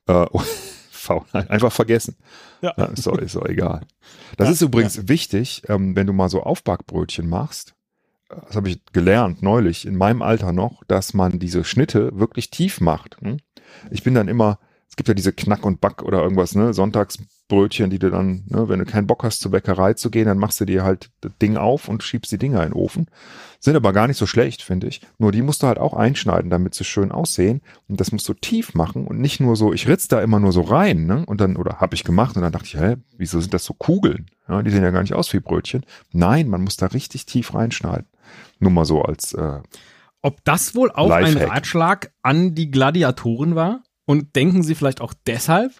Äh, 0.07 0.27
einfach 1.33 1.73
vergessen. 1.73 2.17
Ja. 2.61 2.75
ja 2.77 2.85
ist, 2.87 3.07
doch, 3.07 3.19
ist 3.19 3.37
doch 3.37 3.47
egal. 3.47 3.83
Das 4.37 4.49
ja, 4.49 4.53
ist 4.53 4.63
übrigens 4.63 4.97
ja. 4.97 5.09
wichtig, 5.09 5.63
ähm, 5.69 5.97
wenn 5.97 6.07
du 6.07 6.13
mal 6.13 6.29
so 6.29 6.43
Aufbackbrötchen 6.43 7.29
machst, 7.29 7.75
das 8.29 8.57
habe 8.57 8.69
ich 8.69 8.85
gelernt 8.93 9.43
neulich, 9.43 9.87
in 9.87 9.97
meinem 9.97 10.23
Alter 10.23 10.53
noch, 10.53 10.85
dass 10.85 11.15
man 11.15 11.39
diese 11.39 11.65
Schnitte 11.65 12.11
wirklich 12.19 12.51
tief 12.51 12.81
macht. 12.81 13.17
Hm? 13.21 13.39
Ich 13.91 14.03
bin 14.03 14.15
dann 14.15 14.29
immer, 14.29 14.59
es 14.89 14.97
gibt 14.97 15.09
ja 15.09 15.15
diese 15.15 15.33
Knack 15.33 15.65
und 15.65 15.81
Back 15.81 16.03
oder 16.03 16.23
irgendwas, 16.23 16.55
ne, 16.55 16.75
Sonntagsbrötchen, 17.49 17.91
die 17.91 17.99
du 17.99 18.11
dann, 18.11 18.45
ne, 18.47 18.69
wenn 18.69 18.79
du 18.79 18.85
keinen 18.85 19.07
Bock 19.07 19.25
hast, 19.25 19.41
zur 19.41 19.51
Bäckerei 19.51 19.95
zu 19.95 20.11
gehen, 20.11 20.27
dann 20.27 20.39
machst 20.39 20.61
du 20.61 20.65
dir 20.65 20.85
halt 20.85 21.11
das 21.21 21.33
Ding 21.41 21.57
auf 21.57 21.89
und 21.89 22.03
schiebst 22.03 22.31
die 22.31 22.39
Dinger 22.39 22.63
in 22.63 22.71
den 22.71 22.75
Ofen. 22.75 23.07
Sind 23.61 23.75
aber 23.75 23.93
gar 23.93 24.07
nicht 24.07 24.19
so 24.19 24.27
schlecht, 24.27 24.63
finde 24.63 24.87
ich. 24.87 25.01
Nur 25.19 25.33
die 25.33 25.43
musst 25.43 25.63
du 25.63 25.67
halt 25.67 25.79
auch 25.79 25.95
einschneiden, 25.95 26.51
damit 26.51 26.75
sie 26.75 26.85
schön 26.85 27.11
aussehen. 27.11 27.61
Und 27.89 28.01
das 28.01 28.13
musst 28.13 28.29
du 28.29 28.35
tief 28.35 28.75
machen 28.75 29.07
und 29.07 29.21
nicht 29.21 29.41
nur 29.41 29.57
so, 29.57 29.73
ich 29.73 29.89
ritz 29.89 30.09
da 30.09 30.23
immer 30.23 30.39
nur 30.39 30.53
so 30.53 30.61
rein, 30.61 31.07
ne? 31.07 31.25
Und 31.27 31.41
dann, 31.41 31.57
oder 31.57 31.79
hab 31.81 31.95
ich 31.95 32.05
gemacht 32.05 32.37
und 32.37 32.43
dann 32.43 32.53
dachte 32.53 32.67
ich, 32.67 32.77
hä, 32.77 32.97
wieso 33.17 33.41
sind 33.41 33.55
das 33.55 33.65
so 33.65 33.75
Kugeln? 33.75 34.27
Ja, 34.49 34.63
die 34.63 34.71
sehen 34.71 34.85
ja 34.85 34.91
gar 34.91 35.03
nicht 35.03 35.15
aus 35.15 35.33
wie 35.33 35.41
Brötchen. 35.41 35.85
Nein, 36.13 36.49
man 36.49 36.63
muss 36.63 36.77
da 36.77 36.87
richtig 36.87 37.27
tief 37.27 37.55
reinschneiden. 37.55 38.07
Nur 38.61 38.71
mal 38.71 38.85
so 38.85 39.03
als 39.03 39.33
äh, 39.35 39.61
Ob 40.23 40.45
das 40.45 40.75
wohl 40.75 40.91
auch 40.93 41.11
ein 41.11 41.37
Ratschlag 41.37 42.13
an 42.23 42.55
die 42.55 42.71
Gladiatoren 42.71 43.55
war? 43.55 43.83
Und 44.05 44.37
denken 44.37 44.63
sie 44.63 44.75
vielleicht 44.75 45.03
auch 45.03 45.13
deshalb 45.27 45.73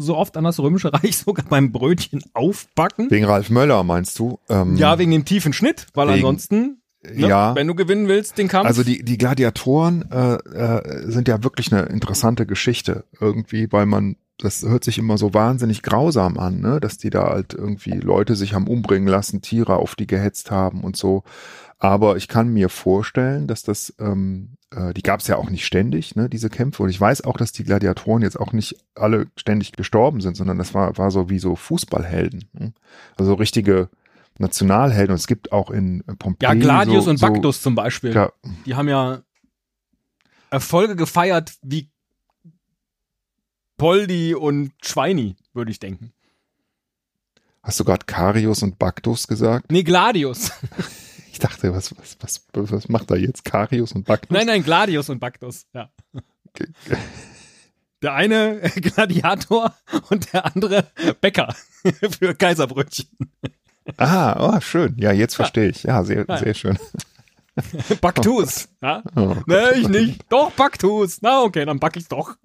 so 0.00 0.16
oft 0.16 0.36
an 0.36 0.44
das 0.44 0.58
Römische 0.58 0.92
Reich, 0.92 1.16
sogar 1.18 1.44
beim 1.48 1.72
Brötchen 1.72 2.22
aufbacken? 2.34 3.10
Wegen 3.10 3.24
Ralf 3.24 3.50
Möller, 3.50 3.82
meinst 3.84 4.18
du? 4.18 4.38
Ähm, 4.48 4.76
ja, 4.76 4.98
wegen 4.98 5.10
dem 5.10 5.24
tiefen 5.24 5.52
Schnitt, 5.52 5.86
weil 5.94 6.08
wegen, 6.08 6.18
ansonsten, 6.18 6.82
ne, 7.02 7.28
ja, 7.28 7.54
wenn 7.54 7.66
du 7.66 7.74
gewinnen 7.74 8.08
willst, 8.08 8.38
den 8.38 8.48
Kampf. 8.48 8.66
Also 8.66 8.82
die, 8.82 9.04
die 9.04 9.18
Gladiatoren 9.18 10.10
äh, 10.10 10.34
äh, 10.34 11.10
sind 11.10 11.28
ja 11.28 11.42
wirklich 11.44 11.72
eine 11.72 11.86
interessante 11.86 12.46
Geschichte 12.46 13.04
irgendwie, 13.20 13.70
weil 13.70 13.86
man 13.86 14.16
das 14.42 14.62
hört 14.62 14.84
sich 14.84 14.98
immer 14.98 15.18
so 15.18 15.34
wahnsinnig 15.34 15.82
grausam 15.82 16.38
an, 16.38 16.60
ne? 16.60 16.80
dass 16.80 16.98
die 16.98 17.10
da 17.10 17.28
halt 17.28 17.54
irgendwie 17.54 17.92
Leute 17.92 18.36
sich 18.36 18.54
haben 18.54 18.66
umbringen 18.66 19.08
lassen, 19.08 19.42
Tiere 19.42 19.76
auf 19.76 19.94
die 19.94 20.06
gehetzt 20.06 20.50
haben 20.50 20.82
und 20.82 20.96
so. 20.96 21.22
Aber 21.78 22.16
ich 22.16 22.28
kann 22.28 22.52
mir 22.52 22.68
vorstellen, 22.68 23.46
dass 23.46 23.62
das, 23.62 23.94
ähm, 23.98 24.56
äh, 24.70 24.92
die 24.92 25.02
gab 25.02 25.20
es 25.20 25.26
ja 25.28 25.36
auch 25.36 25.48
nicht 25.48 25.64
ständig, 25.64 26.14
ne, 26.14 26.28
diese 26.28 26.50
Kämpfe. 26.50 26.82
Und 26.82 26.90
ich 26.90 27.00
weiß 27.00 27.24
auch, 27.24 27.36
dass 27.38 27.52
die 27.52 27.64
Gladiatoren 27.64 28.22
jetzt 28.22 28.38
auch 28.38 28.52
nicht 28.52 28.76
alle 28.94 29.26
ständig 29.36 29.72
gestorben 29.72 30.20
sind, 30.20 30.36
sondern 30.36 30.58
das 30.58 30.74
war, 30.74 30.96
war 30.98 31.10
so 31.10 31.30
wie 31.30 31.38
so 31.38 31.56
Fußballhelden. 31.56 32.44
Ne? 32.52 32.72
Also 33.16 33.34
richtige 33.34 33.88
Nationalhelden. 34.38 35.12
Und 35.12 35.20
es 35.20 35.26
gibt 35.26 35.52
auch 35.52 35.70
in 35.70 36.02
Pompeji. 36.18 36.52
Ja, 36.52 36.54
Gladius 36.54 37.04
so, 37.04 37.10
und 37.10 37.20
Baktus 37.20 37.56
so, 37.56 37.68
zum 37.68 37.74
Beispiel. 37.74 38.14
Ja. 38.14 38.30
Die 38.66 38.74
haben 38.74 38.88
ja 38.88 39.22
Erfolge 40.50 40.96
gefeiert 40.96 41.54
wie 41.62 41.89
Poldi 43.80 44.34
und 44.34 44.72
Schweini, 44.84 45.36
würde 45.54 45.70
ich 45.70 45.80
denken. 45.80 46.12
Hast 47.62 47.80
du 47.80 47.84
gerade 47.84 48.04
Carius 48.04 48.62
und 48.62 48.78
Baktus 48.78 49.26
gesagt? 49.26 49.72
Nee, 49.72 49.82
Gladius. 49.82 50.52
Ich 51.32 51.38
dachte, 51.38 51.72
was, 51.72 51.96
was, 51.96 52.18
was, 52.52 52.70
was 52.70 52.88
macht 52.90 53.10
da 53.10 53.14
jetzt 53.14 53.46
Carius 53.46 53.92
und 53.92 54.04
Baktus? 54.04 54.30
Nein, 54.30 54.46
nein, 54.46 54.62
Gladius 54.62 55.08
und 55.08 55.20
Baktus, 55.20 55.64
ja. 55.72 55.88
Der 58.02 58.12
eine 58.12 58.60
Gladiator 58.76 59.74
und 60.10 60.30
der 60.34 60.44
andere 60.44 60.90
Bäcker 61.22 61.54
für 62.20 62.34
Kaiserbrötchen. 62.34 63.08
Ah, 63.96 64.56
oh, 64.56 64.60
schön. 64.60 64.96
Ja, 64.98 65.12
jetzt 65.12 65.36
verstehe 65.36 65.70
ich. 65.70 65.84
Ja, 65.84 66.04
sehr, 66.04 66.26
sehr 66.26 66.52
schön. 66.52 66.78
Baktus. 68.02 68.68
Oh 68.82 68.86
ja? 68.86 69.02
Oh, 69.16 69.36
nee, 69.46 69.70
ich 69.76 69.88
nicht. 69.88 70.20
Doch, 70.28 70.50
Baktus. 70.50 71.22
Na, 71.22 71.40
okay, 71.40 71.64
dann 71.64 71.80
back 71.80 71.96
ich's 71.96 72.08
doch. 72.08 72.36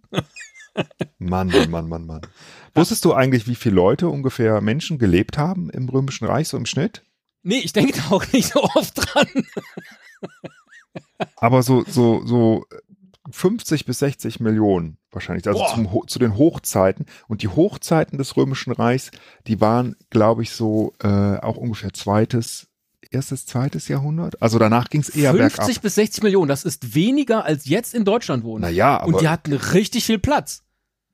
Mann, 1.18 1.48
Mann, 1.48 1.72
Mann, 1.72 1.88
Mann, 1.88 2.06
Mann. 2.06 2.22
Wusstest 2.74 3.06
du 3.06 3.14
eigentlich, 3.14 3.48
wie 3.48 3.56
viele 3.56 3.76
Leute 3.76 4.10
ungefähr 4.10 4.62
Menschen 4.62 4.98
gelebt 4.98 5.38
haben 5.38 5.70
im 5.70 5.88
Römischen 5.90 6.26
Reich 6.26 6.50
so 6.50 6.58
im 6.58 6.66
Schnitt? 6.66 7.04
Nee, 7.44 7.60
ich 7.60 7.74
denke 7.74 7.94
da 7.94 8.16
auch 8.16 8.26
nicht 8.32 8.52
so 8.52 8.64
oft 8.64 8.94
dran. 8.96 9.28
Aber 11.38 11.64
so, 11.64 11.84
so, 11.88 12.26
so 12.26 12.66
50 13.32 13.86
bis 13.86 14.00
60 14.00 14.40
Millionen 14.40 14.98
wahrscheinlich, 15.12 15.48
also 15.48 15.66
zum, 15.74 16.08
zu 16.08 16.20
den 16.20 16.38
Hochzeiten. 16.38 17.06
Und 17.28 17.42
die 17.42 17.48
Hochzeiten 17.48 18.18
des 18.18 18.36
Römischen 18.36 18.72
Reichs, 18.72 19.12
die 19.48 19.62
waren, 19.62 19.96
glaube 20.10 20.44
ich, 20.44 20.52
so 20.52 20.94
äh, 21.02 21.08
auch 21.08 21.58
ungefähr 21.58 21.94
zweites, 21.94 22.68
erstes, 23.12 23.46
zweites 23.46 23.88
Jahrhundert. 23.88 24.42
Also 24.42 24.60
danach 24.60 24.90
ging 24.90 25.02
es 25.02 25.10
eher 25.10 25.34
50 25.34 25.58
bergab. 25.58 25.82
bis 25.82 25.96
60 25.96 26.24
Millionen, 26.24 26.50
das 26.50 26.64
ist 26.64 26.94
weniger 26.96 27.46
als 27.46 27.66
jetzt 27.66 27.94
in 27.94 28.06
Deutschland 28.06 28.44
wohnen. 28.44 28.62
Naja, 28.62 29.00
aber. 29.00 29.08
Und 29.08 29.22
die 29.22 29.30
hatten 29.30 29.54
richtig 29.54 30.06
viel 30.06 30.20
Platz. 30.20 30.65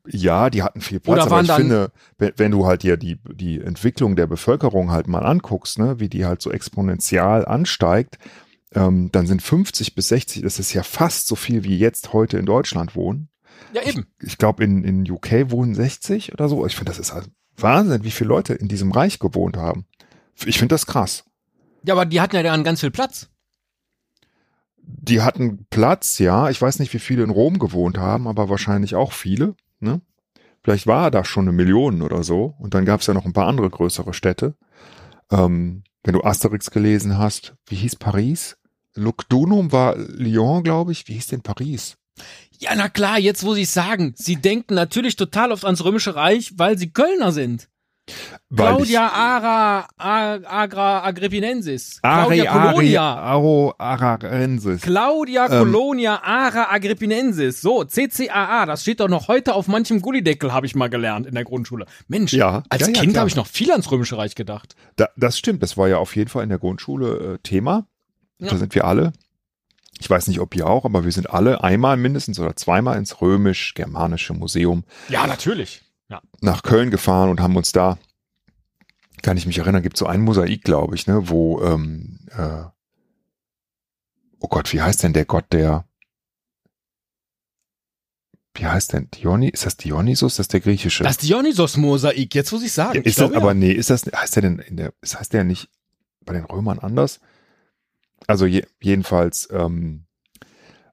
Ja, 0.08 0.50
die 0.50 0.64
hatten 0.64 0.82
viel 0.82 1.00
Platz, 1.00 1.26
aber 1.26 1.42
ich 1.42 1.52
finde, 1.52 1.92
wenn, 2.18 2.34
wenn 2.38 2.52
du 2.52 2.66
halt 2.66 2.84
dir 2.84 2.98
die, 2.98 3.20
die 3.34 3.62
Entwicklung 3.62 4.16
der 4.16 4.26
Bevölkerung 4.26 4.90
halt 4.92 5.08
mal 5.08 5.20
anguckst, 5.20 5.78
ne, 5.78 6.00
wie 6.00 6.10
die 6.10 6.26
halt 6.26 6.42
so 6.42 6.52
exponentiell 6.52 7.46
ansteigt, 7.46 8.18
ähm, 8.74 9.12
dann 9.12 9.28
sind 9.28 9.42
50 9.42 9.94
bis 9.94 10.08
60, 10.08 10.42
das 10.42 10.60
ist 10.60 10.74
ja 10.74 10.84
fast 10.84 11.28
so 11.28 11.36
viel 11.36 11.64
wie 11.64 11.78
jetzt 11.78 12.14
heute 12.14 12.38
in 12.38 12.46
Deutschland 12.46 12.96
wohnen. 12.96 13.30
Ja, 13.74 13.84
eben. 13.84 14.08
Ich 14.20 14.38
glaube, 14.38 14.64
in, 14.64 14.84
in 14.84 15.10
UK 15.10 15.52
wohnen 15.52 15.76
60 15.76 16.34
oder 16.34 16.50
so. 16.50 16.66
Ich 16.66 16.76
finde, 16.76 16.92
das 16.92 17.00
ist 17.00 17.14
halt 17.14 17.30
Wahnsinn, 17.58 18.04
wie 18.04 18.12
viele 18.12 18.30
Leute 18.30 18.54
in 18.54 18.68
diesem 18.68 18.92
Reich 18.92 19.20
gewohnt 19.20 19.58
haben. 19.58 19.86
Ich 20.46 20.58
finde 20.58 20.74
das 20.74 20.88
krass. 20.88 21.26
Ja, 21.84 21.94
aber 21.94 22.06
die 22.06 22.22
hatten 22.22 22.36
ja 22.36 22.44
dann 22.44 22.64
ganz 22.64 22.80
viel 22.80 22.92
Platz. 22.92 23.30
Die 24.84 25.22
hatten 25.22 25.66
Platz, 25.70 26.20
ja. 26.20 26.50
Ich 26.50 26.62
weiß 26.62 26.80
nicht, 26.80 26.94
wie 26.94 27.00
viele 27.00 27.24
in 27.24 27.30
Rom 27.30 27.60
gewohnt 27.60 27.98
haben, 27.98 28.28
aber 28.28 28.50
wahrscheinlich 28.50 28.96
auch 28.96 29.14
viele. 29.14 29.56
Vielleicht 30.64 30.88
war 30.88 31.12
da 31.12 31.26
schon 31.26 31.46
eine 31.46 31.52
Million 31.52 32.02
oder 32.02 32.24
so. 32.24 32.56
Und 32.60 32.74
dann 32.74 32.86
gab 32.86 33.02
es 33.02 33.08
ja 33.08 33.14
noch 33.14 33.26
ein 33.26 33.34
paar 33.34 33.48
andere 33.48 33.70
größere 33.70 34.14
Städte. 34.14 34.56
Ähm, 35.32 35.84
wenn 36.04 36.14
du 36.14 36.24
Asterix 36.24 36.72
gelesen 36.72 37.18
hast, 37.18 37.56
wie 37.68 37.76
hieß 37.76 37.96
Paris? 37.96 38.58
Lugdunum 38.96 39.72
war 39.72 39.96
Lyon, 39.98 40.64
glaube 40.64 40.92
ich. 40.92 41.08
Wie 41.08 41.14
hieß 41.14 41.28
denn 41.28 41.42
Paris? 41.42 41.98
Ja, 42.60 42.76
na 42.76 42.90
klar, 42.90 43.18
jetzt 43.18 43.42
sie 43.42 43.62
es 43.62 43.74
sagen. 43.74 44.14
Sie 44.16 44.36
denken 44.36 44.76
natürlich 44.76 45.16
total 45.16 45.52
oft 45.52 45.66
ans 45.66 45.84
Römische 45.84 46.16
Reich, 46.16 46.54
weil 46.58 46.78
sie 46.78 46.92
Kölner 46.92 47.32
sind. 47.32 47.70
Weil 48.50 48.76
Claudia 48.76 49.08
Ara 49.08 49.88
Agra 49.98 51.04
Agrippinensis. 51.04 52.00
Claudia 52.02 52.52
Ari, 52.52 52.74
Colonia. 52.74 53.16
Aro, 53.16 53.74
Ararensis. 53.78 54.82
Claudia 54.82 55.46
Ähm. 55.46 55.60
Colonia 55.60 56.22
Ara 56.24 56.70
Agrippinensis. 56.72 57.62
So, 57.62 57.86
CCAA, 57.86 58.66
das 58.66 58.82
steht 58.82 59.00
doch 59.00 59.08
noch 59.08 59.28
heute 59.30 59.54
auf 59.54 59.68
manchem 59.68 60.02
Gullideckel, 60.02 60.52
habe 60.52 60.66
ich 60.66 60.76
mal 60.76 60.90
gelernt 60.90 61.26
in 61.28 61.36
der 61.36 61.46
Grundschule. 61.46 61.86
Mensch, 62.08 62.34
Ja, 62.34 62.64
als 62.70 62.82
ja, 62.82 62.88
ja, 62.88 62.94
Kind 63.00 63.12
klar. 63.14 63.22
habe 63.22 63.30
ich 63.30 63.36
noch 63.36 63.48
viel 63.48 63.72
ans 63.72 63.90
Römische 63.90 64.18
Reich 64.18 64.36
gedacht. 64.36 64.76
Da, 64.98 65.08
das 65.16 65.38
stimmt, 65.38 65.64
das 65.64 65.78
war 65.78 65.88
ja 65.88 65.98
auf 65.98 66.16
jeden 66.16 66.30
Fall 66.30 66.44
in 66.44 66.50
der 66.50 66.60
Grundschule 66.60 67.36
äh, 67.36 67.38
Thema. 67.44 67.86
Ja. 68.40 68.50
Da 68.50 68.58
sind 68.58 68.76
wir 68.76 68.86
alle. 68.86 69.14
Ich 70.00 70.10
weiß 70.10 70.28
nicht, 70.28 70.40
ob 70.40 70.56
ihr 70.56 70.66
auch, 70.68 70.84
aber 70.84 71.06
wir 71.06 71.12
sind 71.12 71.30
alle 71.30 71.64
einmal 71.64 71.96
mindestens 71.96 72.40
oder 72.40 72.56
zweimal 72.56 72.98
ins 72.98 73.22
römisch-germanische 73.22 74.34
Museum 74.34 74.84
Ja, 75.10 75.28
natürlich. 75.28 75.84
Ja. 76.12 76.22
nach 76.42 76.62
Köln 76.62 76.92
gefahren 76.92 77.30
und 77.30 77.40
haben 77.40 77.56
uns 77.56 77.72
da, 77.72 77.98
kann 79.22 79.38
ich 79.38 79.46
mich 79.46 79.58
erinnern, 79.58 79.82
gibt 79.82 79.96
so 79.96 80.08
ein 80.08 80.20
Mosaik, 80.20 80.62
glaube 80.64 80.96
ich, 80.96 81.08
ne, 81.08 81.30
wo, 81.30 81.62
ähm, 81.62 82.20
äh, 82.38 82.66
oh 84.40 84.48
Gott, 84.50 84.74
wie 84.74 84.82
heißt 84.82 85.04
denn 85.04 85.14
der 85.14 85.24
Gott, 85.24 85.46
der, 85.54 85.86
wie 88.56 88.66
heißt 88.66 88.92
denn 88.92 89.10
Diony? 89.12 89.48
Ist 89.48 89.66
das 89.66 89.78
Dionysos? 89.78 90.36
Das 90.36 90.46
ist 90.46 90.54
der 90.54 90.60
griechische. 90.60 91.06
Das 91.06 91.18
Dionysos-Mosaik, 91.18 92.36
jetzt 92.36 92.52
muss 92.52 92.64
ich 92.64 92.74
sagen. 92.74 92.96
Ja, 92.96 93.02
ich 93.02 93.08
ist 93.08 93.20
das, 93.20 93.30
glaube, 93.30 93.38
aber 93.38 93.52
ja. 93.52 93.60
nee, 93.60 93.72
ist 93.72 93.90
das, 93.90 94.06
heißt 94.06 94.36
der 94.36 94.42
denn 94.42 94.60
in 94.60 94.76
der, 94.76 94.94
ist, 95.00 95.18
heißt 95.18 95.32
der 95.32 95.46
nicht 95.46 95.70
bei 96.26 96.34
den 96.34 96.44
Römern 96.44 96.80
anders? 96.80 97.22
Also 98.28 98.46
je, 98.46 98.66
jedenfalls, 98.82 99.48
ähm, 99.52 100.06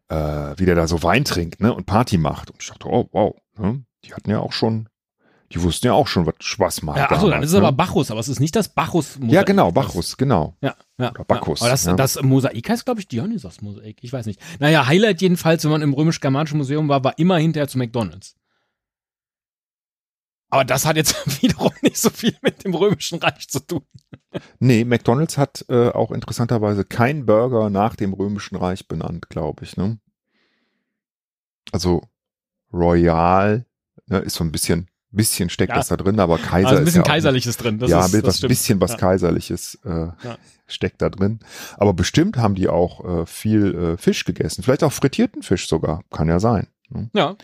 äh, 0.09 0.15
wie 0.57 0.65
der 0.67 0.77
da 0.77 0.87
so 0.87 1.03
Wein 1.03 1.25
trinkt, 1.25 1.61
ne, 1.61 1.75
und 1.75 1.87
Party 1.87 2.19
macht. 2.19 2.51
Und 2.51 2.63
ich 2.63 2.69
dachte, 2.69 2.87
oh, 2.89 3.09
wow, 3.11 3.35
ne, 3.59 3.85
die 4.05 4.15
hatten 4.15 4.31
ja 4.31 4.39
auch 4.39 4.53
schon, 4.53 4.89
die 5.53 5.63
wussten 5.63 5.87
ja 5.87 5.95
auch 5.95 6.07
schon, 6.07 6.27
was 6.27 6.35
Spaß 6.41 6.83
macht. 6.83 6.99
Ja, 6.99 7.11
achso, 7.11 7.31
dann 7.31 7.43
ist 7.43 7.51
es 7.51 7.55
aber 7.55 7.71
ne? 7.71 7.77
Bacchus, 7.77 8.11
aber 8.11 8.21
es 8.21 8.29
ist 8.29 8.41
nicht 8.41 8.55
das 8.55 8.69
Bacchus-Mosaik. 8.69 9.33
Ja, 9.33 9.43
genau, 9.43 9.73
Bacchus, 9.73 10.17
genau. 10.17 10.57
Ja, 10.61 10.75
ja. 10.99 11.11
Oder 11.11 11.25
Bacchus, 11.25 11.61
Ja. 11.61 11.67
Aber 11.67 11.71
das, 11.73 11.85
ja. 11.85 11.95
das 11.95 12.23
Mosaik 12.23 12.69
heißt, 12.69 12.85
glaube 12.85 13.01
ich, 13.01 13.09
Dionysos-Mosaik. 13.09 13.99
Ich 14.03 14.13
weiß 14.13 14.27
nicht. 14.27 14.41
Naja, 14.59 14.87
Highlight 14.87 15.23
jedenfalls, 15.23 15.65
wenn 15.65 15.71
man 15.71 15.83
im 15.83 15.95
römisch-germanischen 15.95 16.59
Museum 16.59 16.89
war, 16.89 17.03
war 17.03 17.19
immer 17.19 17.39
hinterher 17.39 17.69
zu 17.69 17.79
McDonalds. 17.79 18.35
Aber 20.51 20.65
das 20.65 20.85
hat 20.87 20.97
jetzt 20.97 21.15
wiederum 21.43 21.73
nicht 21.83 21.99
so 21.99 22.11
viel 22.11 22.37
mit 22.43 22.65
dem 22.65 22.75
römischen 22.75 23.19
Reich 23.19 23.49
zu 23.49 23.61
tun. 23.61 23.83
Nee, 24.59 24.85
McDonalds 24.85 25.39
hat 25.39 25.65
äh, 25.69 25.89
auch 25.89 26.11
interessanterweise 26.11 26.85
kein 26.85 27.27
Burger 27.27 27.71
nach 27.71 27.97
dem 27.97 28.13
Römischen 28.13 28.57
Reich 28.57 28.87
benannt, 28.87 29.29
glaube 29.31 29.65
ich, 29.65 29.77
ne? 29.77 29.99
Also 31.73 32.03
Royal 32.73 33.67
ne, 34.07 34.19
ist 34.19 34.37
so 34.37 34.45
ein 34.45 34.53
bisschen, 34.53 34.89
bisschen 35.11 35.49
steckt 35.51 35.71
Ja. 35.71 35.77
das 35.77 35.89
da 35.89 35.97
drin, 35.97 36.21
aber 36.21 36.39
Kaiser 36.39 36.69
Also 36.69 36.77
ein 36.77 36.83
ist 36.83 36.85
bisschen 36.87 36.99
ja 36.99 37.03
auch 37.03 37.07
nicht- 37.07 37.13
Kaiserliches 37.15 37.57
drin. 37.57 37.79
Das 37.79 37.91
ja, 37.91 38.05
ist, 38.05 38.27
das 38.27 38.37
stimmt. 38.39 38.49
bisschen 38.49 38.81
was 38.81 38.93
ja. 38.93 38.97
Kaiserliches 38.99 39.79
äh, 39.85 40.09
steckt 40.67 41.01
da 41.03 41.09
drin. 41.09 41.41
Aber 41.77 41.95
bestimmt 41.95 42.37
haben 42.37 42.55
die 42.55 42.69
auch 42.69 43.23
äh, 43.23 43.27
viel 43.27 43.75
äh, 43.75 43.97
Fisch 43.97 44.25
gegessen. 44.25 44.63
Vielleicht 44.63 44.85
auch 44.85 44.93
frittierten 44.93 45.43
Fisch 45.43 45.69
sogar. 45.69 46.03
Kann 46.11 46.29
ja 46.29 46.41
sein. 46.41 46.67
Ne? 46.91 47.11
Ja, 47.15 47.37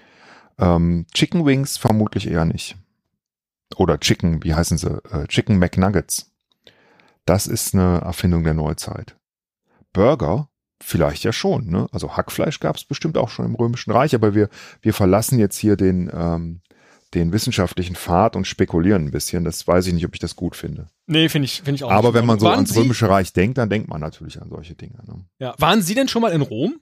Ähm, 0.58 1.06
Chicken 1.14 1.44
Wings 1.46 1.76
vermutlich 1.78 2.28
eher 2.28 2.44
nicht. 2.44 2.76
Oder 3.76 3.98
Chicken, 3.98 4.44
wie 4.44 4.54
heißen 4.54 4.78
sie? 4.78 5.00
Äh, 5.10 5.26
Chicken 5.26 5.58
McNuggets. 5.58 6.30
Das 7.24 7.46
ist 7.46 7.74
eine 7.74 8.02
Erfindung 8.02 8.44
der 8.44 8.54
Neuzeit. 8.54 9.16
Burger 9.92 10.48
vielleicht 10.82 11.24
ja 11.24 11.32
schon. 11.32 11.66
Ne? 11.70 11.86
Also 11.92 12.16
Hackfleisch 12.16 12.60
gab 12.60 12.76
es 12.76 12.84
bestimmt 12.84 13.16
auch 13.16 13.30
schon 13.30 13.46
im 13.46 13.54
Römischen 13.54 13.90
Reich, 13.92 14.14
aber 14.14 14.34
wir, 14.34 14.48
wir 14.82 14.92
verlassen 14.92 15.38
jetzt 15.38 15.56
hier 15.56 15.76
den, 15.76 16.10
ähm, 16.12 16.60
den 17.14 17.32
wissenschaftlichen 17.32 17.96
Pfad 17.96 18.36
und 18.36 18.46
spekulieren 18.46 19.06
ein 19.06 19.10
bisschen. 19.10 19.44
Das 19.44 19.66
weiß 19.66 19.86
ich 19.86 19.94
nicht, 19.94 20.04
ob 20.04 20.14
ich 20.14 20.20
das 20.20 20.36
gut 20.36 20.56
finde. 20.56 20.86
nee, 21.06 21.28
finde 21.28 21.46
ich, 21.46 21.58
finde 21.62 21.76
ich 21.76 21.84
auch 21.84 21.90
Aber 21.90 22.08
nicht. 22.08 22.14
wenn 22.14 22.26
man 22.26 22.38
so 22.38 22.46
waren 22.46 22.56
ans 22.56 22.70
Sie, 22.72 22.80
Römische 22.80 23.08
Reich 23.08 23.32
denkt, 23.32 23.58
dann 23.58 23.70
denkt 23.70 23.88
man 23.88 24.00
natürlich 24.00 24.40
an 24.42 24.48
solche 24.50 24.74
Dinge. 24.74 24.98
Ne? 25.06 25.24
ja, 25.38 25.54
Waren 25.58 25.82
Sie 25.82 25.94
denn 25.94 26.08
schon 26.08 26.22
mal 26.22 26.32
in 26.32 26.42
Rom? 26.42 26.80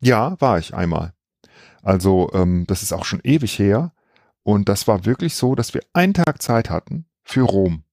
Ja, 0.00 0.36
war 0.40 0.58
ich 0.58 0.74
einmal. 0.74 1.12
Also 1.82 2.30
ähm, 2.34 2.64
das 2.66 2.82
ist 2.82 2.92
auch 2.92 3.04
schon 3.04 3.20
ewig 3.22 3.58
her. 3.58 3.92
Und 4.42 4.68
das 4.68 4.88
war 4.88 5.04
wirklich 5.04 5.34
so, 5.34 5.54
dass 5.54 5.74
wir 5.74 5.82
einen 5.92 6.14
Tag 6.14 6.40
Zeit 6.42 6.70
hatten 6.70 7.04
für 7.22 7.42
Rom. 7.42 7.84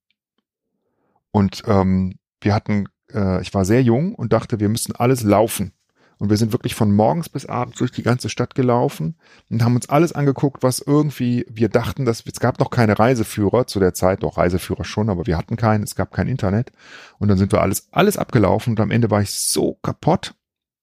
Und 1.31 1.63
ähm, 1.67 2.15
wir 2.41 2.53
hatten, 2.53 2.85
äh, 3.13 3.41
ich 3.41 3.53
war 3.53 3.65
sehr 3.65 3.83
jung 3.83 4.15
und 4.15 4.33
dachte, 4.33 4.59
wir 4.59 4.69
müssen 4.69 4.95
alles 4.95 5.23
laufen. 5.23 5.73
Und 6.19 6.29
wir 6.29 6.37
sind 6.37 6.51
wirklich 6.51 6.73
von 6.73 6.93
morgens 6.93 7.29
bis 7.29 7.45
abends 7.45 7.77
durch 7.77 7.91
die 7.91 8.03
ganze 8.03 8.29
Stadt 8.29 8.55
gelaufen 8.55 9.15
und 9.49 9.63
haben 9.63 9.75
uns 9.75 9.89
alles 9.89 10.13
angeguckt, 10.13 10.63
was 10.63 10.79
irgendwie, 10.79 11.45
wir 11.49 11.69
dachten, 11.69 12.05
dass 12.05 12.23
es 12.25 12.39
gab 12.39 12.59
noch 12.59 12.69
keine 12.69 12.97
Reiseführer 12.97 13.67
zu 13.67 13.79
der 13.79 13.93
Zeit, 13.93 14.23
doch 14.23 14.37
Reiseführer 14.37 14.83
schon, 14.83 15.09
aber 15.09 15.27
wir 15.27 15.37
hatten 15.37 15.55
keinen, 15.55 15.83
es 15.83 15.95
gab 15.95 16.11
kein 16.11 16.27
Internet. 16.27 16.71
Und 17.19 17.27
dann 17.27 17.37
sind 17.37 17.51
wir 17.51 17.61
alles, 17.61 17.87
alles 17.91 18.17
abgelaufen 18.17 18.71
und 18.71 18.79
am 18.79 18.91
Ende 18.91 19.11
war 19.11 19.21
ich 19.21 19.31
so 19.31 19.75
kaputt, 19.83 20.33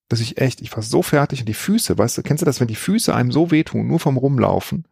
dass 0.09 0.21
ich 0.21 0.39
echt, 0.39 0.61
ich 0.61 0.75
war 0.75 0.83
so 0.83 1.03
fertig 1.03 1.41
und 1.41 1.49
die 1.49 1.55
Füße, 1.55 1.99
weißt 1.99 2.19
du, 2.19 2.23
kennst 2.23 2.43
du 2.43 2.47
das, 2.47 2.61
wenn 2.61 2.69
die 2.69 2.75
Füße 2.75 3.15
einem 3.15 3.33
so 3.33 3.51
wehtun, 3.51 3.87
nur 3.87 3.99
vom 3.99 4.17
Rumlaufen, 4.17 4.87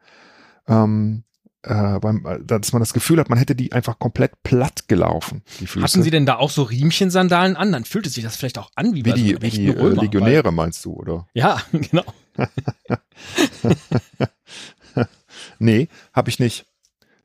ähm, 0.67 1.25
äh, 1.63 1.99
beim, 2.01 2.27
äh, 2.27 2.39
dass 2.43 2.73
man 2.73 2.81
das 2.81 2.93
Gefühl 2.93 3.19
hat, 3.19 3.29
man 3.31 3.39
hätte 3.39 3.55
die 3.55 3.73
einfach 3.73 3.99
komplett 3.99 4.43
platt 4.43 4.89
gelaufen, 4.89 5.43
die 5.61 5.67
Füße. 5.67 5.85
Hatten 5.85 6.03
Sie 6.03 6.11
denn 6.11 6.27
da 6.27 6.37
auch 6.37 6.51
so 6.51 6.63
Riemchensandalen 6.63 7.57
an? 7.57 7.73
Dann 7.73 7.85
fühlte 7.85 8.11
sich 8.11 8.25
das 8.25 8.37
vielleicht 8.37 8.59
auch 8.59 8.71
an 8.75 8.95
wie, 8.95 9.05
wie 9.05 9.11
bei 9.11 9.11
so 9.11 9.17
die, 9.17 9.37
einem 9.37 9.43
wie 9.43 9.51
die 9.51 9.67
äh, 9.69 9.79
Römer, 9.79 10.03
Legionäre 10.03 10.53
meinst 10.53 10.85
du, 10.85 10.93
oder? 10.95 11.15
Weil, 11.15 11.25
ja, 11.35 11.63
genau. 11.73 12.05
Nee, 15.59 15.89
habe 16.13 16.29
ich 16.29 16.39
nicht. 16.39 16.67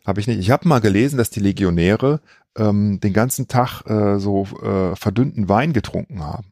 Habe 0.06 0.20
ich 0.20 0.28
nicht. 0.28 0.40
Ich 0.40 0.52
habe 0.52 0.68
mal 0.68 0.80
gelesen, 0.80 1.18
dass 1.18 1.30
die 1.30 1.40
Legionäre 1.40 2.22
ähm, 2.56 3.00
den 3.00 3.14
ganzen 3.14 3.48
Tag 3.48 3.82
äh, 3.88 4.20
so 4.20 4.44
äh, 4.62 4.96
verdünnten 4.96 5.50
Wein 5.50 5.74
getrunken 5.74 6.24
haben. 6.24 6.52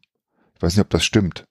Ich 0.55 0.61
weiß 0.61 0.75
nicht, 0.75 0.83
ob 0.83 0.89
das 0.89 1.05
stimmt. 1.05 1.45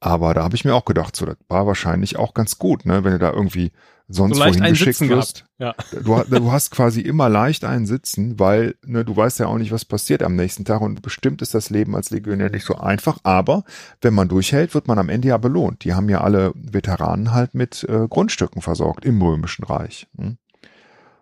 Aber 0.00 0.32
da 0.34 0.44
habe 0.44 0.54
ich 0.54 0.64
mir 0.64 0.74
auch 0.74 0.84
gedacht, 0.84 1.16
so, 1.16 1.26
das 1.26 1.36
war 1.48 1.66
wahrscheinlich 1.66 2.16
auch 2.16 2.32
ganz 2.34 2.58
gut, 2.58 2.86
ne, 2.86 3.02
wenn 3.02 3.12
du 3.12 3.18
da 3.18 3.32
irgendwie 3.32 3.72
sonst 4.06 4.38
So 4.38 4.44
wohin 4.44 4.62
geschickt 4.64 5.00
wirst. 5.00 5.44
Ja. 5.58 5.74
Du, 5.92 6.22
du 6.22 6.52
hast 6.52 6.70
quasi 6.70 7.00
immer 7.00 7.28
leicht 7.28 7.64
einen 7.64 7.86
Sitzen, 7.86 8.38
weil 8.38 8.76
ne, 8.86 9.04
du 9.04 9.16
weißt 9.16 9.40
ja 9.40 9.46
auch 9.46 9.58
nicht, 9.58 9.72
was 9.72 9.84
passiert 9.84 10.22
am 10.22 10.36
nächsten 10.36 10.64
Tag 10.64 10.80
und 10.80 11.02
bestimmt 11.02 11.42
ist 11.42 11.52
das 11.52 11.68
Leben 11.68 11.96
als 11.96 12.10
Legionär 12.10 12.48
nicht 12.48 12.64
so 12.64 12.76
einfach, 12.76 13.18
aber 13.24 13.64
wenn 14.00 14.14
man 14.14 14.28
durchhält, 14.28 14.72
wird 14.74 14.86
man 14.86 14.98
am 14.98 15.08
Ende 15.08 15.28
ja 15.28 15.36
belohnt. 15.36 15.84
Die 15.84 15.94
haben 15.94 16.08
ja 16.08 16.20
alle 16.20 16.52
Veteranen 16.54 17.32
halt 17.32 17.54
mit 17.54 17.84
äh, 17.88 18.06
Grundstücken 18.08 18.62
versorgt 18.62 19.04
im 19.04 19.20
Römischen 19.20 19.64
Reich. 19.64 20.06
Hm? 20.16 20.38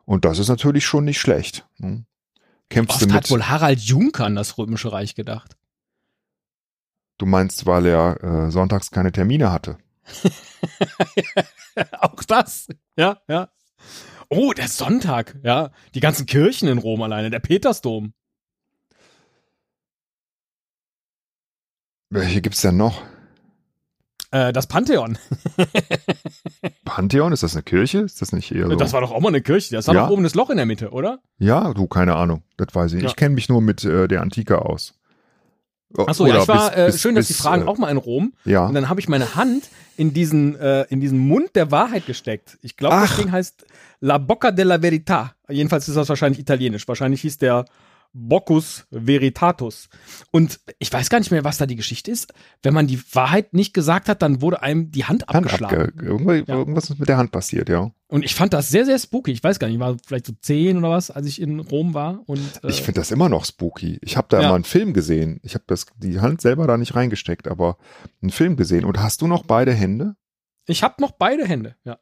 Und 0.05 0.25
das 0.25 0.39
ist 0.39 0.49
natürlich 0.49 0.85
schon 0.85 1.05
nicht 1.05 1.19
schlecht. 1.19 1.67
Hm? 1.81 2.05
Kämpfst 2.69 3.01
du 3.01 3.07
Oft 3.07 3.15
hat 3.15 3.23
mit, 3.25 3.31
wohl 3.31 3.49
Harald 3.49 3.81
Juncker 3.81 4.27
an 4.27 4.35
das 4.35 4.59
Römische 4.59 4.93
Reich 4.93 5.15
gedacht. 5.15 5.57
Du 7.19 7.27
meinst, 7.27 7.67
weil 7.67 7.87
er 7.87 8.23
äh, 8.23 8.51
sonntags 8.51 8.91
keine 8.91 9.13
Termine 9.13 9.51
hatte. 9.51 9.79
Auch 12.01 12.23
das. 12.25 12.69
Ja, 12.97 13.19
ja. 13.29 13.49
Oh, 14.29 14.53
der 14.53 14.69
Sonntag, 14.69 15.37
ja. 15.43 15.71
Die 15.95 16.01
ganzen 16.01 16.27
Kirchen 16.27 16.69
in 16.69 16.79
Rom 16.79 17.03
alleine, 17.03 17.31
der 17.31 17.39
Petersdom. 17.41 18.13
Welche 22.11 22.41
gibt's 22.41 22.61
denn 22.61 22.77
noch? 22.77 23.03
Äh, 24.31 24.53
das 24.53 24.67
Pantheon. 24.67 25.19
Pantheon, 26.85 27.33
ist 27.33 27.43
das 27.43 27.55
eine 27.55 27.63
Kirche? 27.63 28.01
Ist 28.01 28.21
das 28.21 28.33
nicht 28.33 28.53
eher 28.53 28.69
so? 28.69 28.77
Das 28.77 28.93
war 28.93 29.01
doch 29.01 29.13
auch 29.13 29.21
mal 29.21 29.29
eine 29.29 29.41
Kirche. 29.41 29.75
Das 29.75 29.87
war 29.87 29.95
ja. 29.95 30.05
doch 30.05 30.11
oben 30.11 30.25
das 30.25 30.35
Loch 30.35 30.51
in 30.51 30.57
der 30.57 30.67
Mitte, 30.67 30.91
oder? 30.91 31.21
Ja, 31.39 31.73
du, 31.73 31.87
keine 31.87 32.17
Ahnung. 32.17 32.43
Das 32.57 32.75
weiß 32.75 32.93
ich. 32.95 33.03
Ja. 33.03 33.09
Ich 33.09 33.17
kenne 33.17 33.35
mich 33.35 33.49
nur 33.49 33.61
mit 33.61 33.85
äh, 33.85 34.09
der 34.09 34.23
Antike 34.23 34.63
aus. 34.63 34.95
Achso, 36.05 36.27
ja, 36.27 36.43
ich 36.43 36.49
war, 36.49 36.77
äh, 36.77 36.87
bis- 36.87 37.01
schön, 37.01 37.15
dass 37.15 37.29
bis, 37.29 37.37
die 37.37 37.43
Fragen 37.43 37.63
äh, 37.63 37.67
auch 37.67 37.79
mal 37.79 37.91
in 37.91 37.97
Rom. 37.97 38.33
Ja. 38.45 38.67
Und 38.67 38.75
dann 38.75 38.89
habe 38.89 39.01
ich 39.01 39.09
meine 39.09 39.35
Hand 39.35 39.69
in 39.97 40.13
diesen, 40.13 40.57
äh, 40.59 40.83
in 40.91 41.01
diesen 41.01 41.19
Mund 41.19 41.51
der 41.55 41.71
Wahrheit 41.71 42.07
gesteckt. 42.07 42.59
Ich 42.63 42.77
glaube, 42.77 42.97
das. 42.97 43.17
Ding 43.17 43.33
heißt 43.33 43.65
La 44.01 44.19
Bocca 44.19 44.51
della 44.51 44.77
Verità. 44.77 45.31
Jedenfalls 45.49 45.89
ist 45.89 45.95
das 45.97 46.09
wahrscheinlich 46.09 46.39
italienisch. 46.41 46.87
Wahrscheinlich 46.87 47.23
hieß 47.23 47.39
der 47.39 47.65
Boccus 48.19 48.87
Veritatus. 48.91 49.89
Und 50.31 50.59
ich 50.79 50.93
weiß 50.93 51.11
gar 51.11 51.19
nicht 51.19 51.31
mehr, 51.31 51.45
was 51.45 51.59
da 51.59 51.67
die 51.67 51.77
Geschichte 51.77 52.11
ist. 52.11 52.33
Wenn 52.63 52.73
man 52.73 52.87
die 52.87 53.01
Wahrheit 53.15 53.53
nicht 53.53 53.75
gesagt 53.75 54.09
hat, 54.09 54.23
dann 54.23 54.41
wurde 54.41 54.63
einem 54.63 54.91
die 54.91 55.05
Hand 55.05 55.27
Hand 55.29 55.35
abgeschlagen. 55.47 55.91
abge 55.99 56.45
Ja. 56.49 56.55
Irgendwas 56.57 56.89
ist 56.91 56.99
mit 56.99 57.09
der 57.09 57.19
Hand 57.19 57.31
passiert, 57.31 57.69
ja. 57.69 57.91
Und 58.09 58.25
ich 58.25 58.35
fand 58.35 58.53
das 58.53 58.69
sehr, 58.69 58.85
sehr 58.87 58.99
spooky. 58.99 59.33
Ich 59.33 59.43
weiß 59.45 59.59
gar 59.59 59.67
nicht, 59.67 59.75
ich 59.77 59.81
war 59.81 59.97
vielleicht 60.07 60.27
so 60.27 60.33
zehn 60.41 60.79
oder 60.79 60.91
was, 60.91 61.11
als 61.11 61.27
ich 61.27 61.41
in 61.41 61.61
Rom 61.61 61.93
war. 61.93 62.23
Und, 62.27 62.41
äh, 62.65 62.69
Ich 62.69 62.83
finde 62.83 63.01
das 63.01 63.11
immer 63.11 63.29
noch 63.29 63.45
spooky. 63.45 63.99
Ich 64.01 64.17
habe 64.17 64.29
da 64.31 64.41
Ja. 64.41 64.49
mal 64.49 64.55
einen 64.55 64.65
Film 64.65 64.93
gesehen. 64.93 65.39
Ich 65.43 65.55
habe 65.55 65.65
das 65.67 65.87
die 65.99 66.21
Hand 66.21 66.41
selber 66.41 66.67
da 66.67 66.77
nicht 66.79 66.95
reingesteckt, 66.95 67.49
aber 67.49 67.77
einen 68.23 68.31
Film 68.31 68.57
gesehen. 68.57 68.85
Und 68.85 69.01
hast 69.01 69.21
du 69.23 69.27
noch 69.27 69.45
beide 69.45 69.73
Hände? 69.73 70.17
ich 70.69 70.83
habe 70.83 70.95
noch 71.01 71.13
beide 71.13 71.47
Hände, 71.47 71.77
ja. 71.85 71.99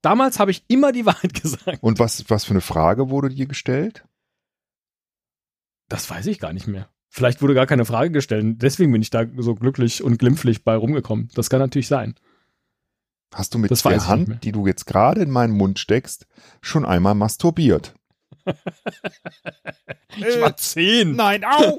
Damals 0.00 0.38
habe 0.38 0.50
ich 0.52 0.64
immer 0.68 0.92
die 0.92 1.04
Wahrheit 1.06 1.34
gesagt. 1.42 1.82
Und 1.82 1.98
was 1.98 2.28
was 2.30 2.44
für 2.44 2.52
eine 2.52 2.60
Frage 2.60 3.10
wurde 3.10 3.28
dir 3.30 3.46
gestellt? 3.46 4.04
Das 5.88 6.08
weiß 6.08 6.26
ich 6.26 6.38
gar 6.38 6.52
nicht 6.52 6.66
mehr. 6.66 6.88
Vielleicht 7.08 7.40
wurde 7.40 7.54
gar 7.54 7.66
keine 7.66 7.84
Frage 7.86 8.10
gestellt. 8.10 8.60
Deswegen 8.62 8.92
bin 8.92 9.00
ich 9.02 9.10
da 9.10 9.24
so 9.38 9.54
glücklich 9.54 10.02
und 10.02 10.18
glimpflich 10.18 10.62
bei 10.64 10.76
rumgekommen. 10.76 11.30
Das 11.34 11.48
kann 11.48 11.60
natürlich 11.60 11.88
sein. 11.88 12.14
Hast 13.34 13.54
du 13.54 13.58
mit 13.58 13.70
Das 13.70 13.82
der. 13.82 14.06
Hand, 14.06 14.44
die 14.44 14.52
du 14.52 14.66
jetzt 14.66 14.86
gerade 14.86 15.22
in 15.22 15.30
meinen 15.30 15.52
Mund 15.54 15.78
steckst, 15.78 16.26
schon 16.60 16.84
einmal 16.84 17.14
masturbiert? 17.14 17.94
Ich 20.16 20.40
war 20.40 20.56
zehn. 20.56 21.14
Nein, 21.14 21.44
au! 21.44 21.78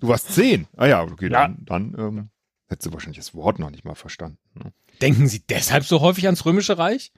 du 0.00 0.08
warst 0.08 0.34
zehn. 0.34 0.66
Ah 0.76 0.86
ja, 0.86 1.02
okay, 1.02 1.30
Ja. 1.30 1.48
dann, 1.48 1.64
dann 1.64 1.94
ähm, 1.98 2.30
hättest 2.68 2.86
du 2.86 2.92
wahrscheinlich 2.92 3.18
das 3.18 3.34
Wort 3.34 3.58
noch 3.58 3.70
nicht 3.70 3.84
mal 3.84 3.94
verstanden. 3.94 4.38
Ne? 4.54 4.72
Denken 5.00 5.26
Sie 5.26 5.40
deshalb 5.46 5.84
so 5.84 6.00
häufig 6.00 6.26
ans 6.26 6.44
Römische 6.44 6.76
Reich? 6.76 7.12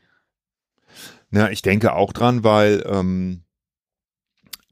Na, 1.30 1.50
ich 1.50 1.62
denke 1.62 1.94
auch 1.94 2.12
dran, 2.12 2.44
weil 2.44 2.84
ähm, 2.86 3.42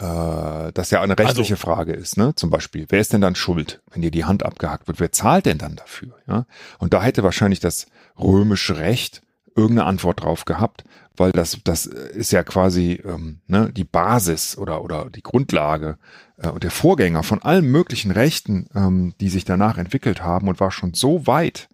äh, 0.01 0.73
das 0.73 0.91
ja 0.91 1.03
eine 1.03 1.19
rechtliche 1.19 1.55
Also- 1.55 1.67
Frage 1.67 1.93
ist, 1.93 2.17
ne? 2.17 2.35
Zum 2.35 2.51
Beispiel, 2.51 2.87
wer 2.89 3.01
ist 3.01 3.13
denn 3.13 3.21
dann 3.21 3.35
schuld, 3.35 3.83
wenn 3.93 4.03
dir 4.03 4.11
die 4.11 4.25
Hand 4.25 4.45
abgehackt 4.45 4.89
wird? 4.89 4.99
Wer 5.01 5.13
zahlt 5.13 5.47
denn 5.47 5.59
dann 5.59 5.77
dafür? 5.77 6.17
Ja? 6.27 6.47
Und 6.79 6.95
da 6.95 7.03
hätte 7.03 7.23
wahrscheinlich 7.23 7.61
das 7.61 7.87
römische 8.19 8.79
Recht 8.79 9.23
irgendeine 9.57 9.87
Antwort 9.89 10.23
drauf 10.23 10.45
gehabt, 10.45 10.85
weil 11.17 11.33
das 11.33 11.59
das 11.65 11.85
ist 11.87 12.31
ja 12.33 12.43
quasi 12.45 13.03
ähm, 13.05 13.41
ne, 13.47 13.71
die 13.73 13.85
Basis 13.85 14.57
oder 14.57 14.83
oder 14.83 15.11
die 15.11 15.23
Grundlage 15.23 15.99
äh, 16.39 16.49
und 16.49 16.63
der 16.63 16.71
Vorgänger 16.71 17.23
von 17.25 17.43
allen 17.43 17.67
möglichen 17.67 18.11
Rechten, 18.13 18.69
ähm, 18.75 19.15
die 19.21 19.29
sich 19.29 19.45
danach 19.45 19.77
entwickelt 19.77 20.23
haben 20.23 20.49
und 20.49 20.61
war 20.61 20.71
schon 20.71 20.95
so 20.95 21.27
weit 21.27 21.69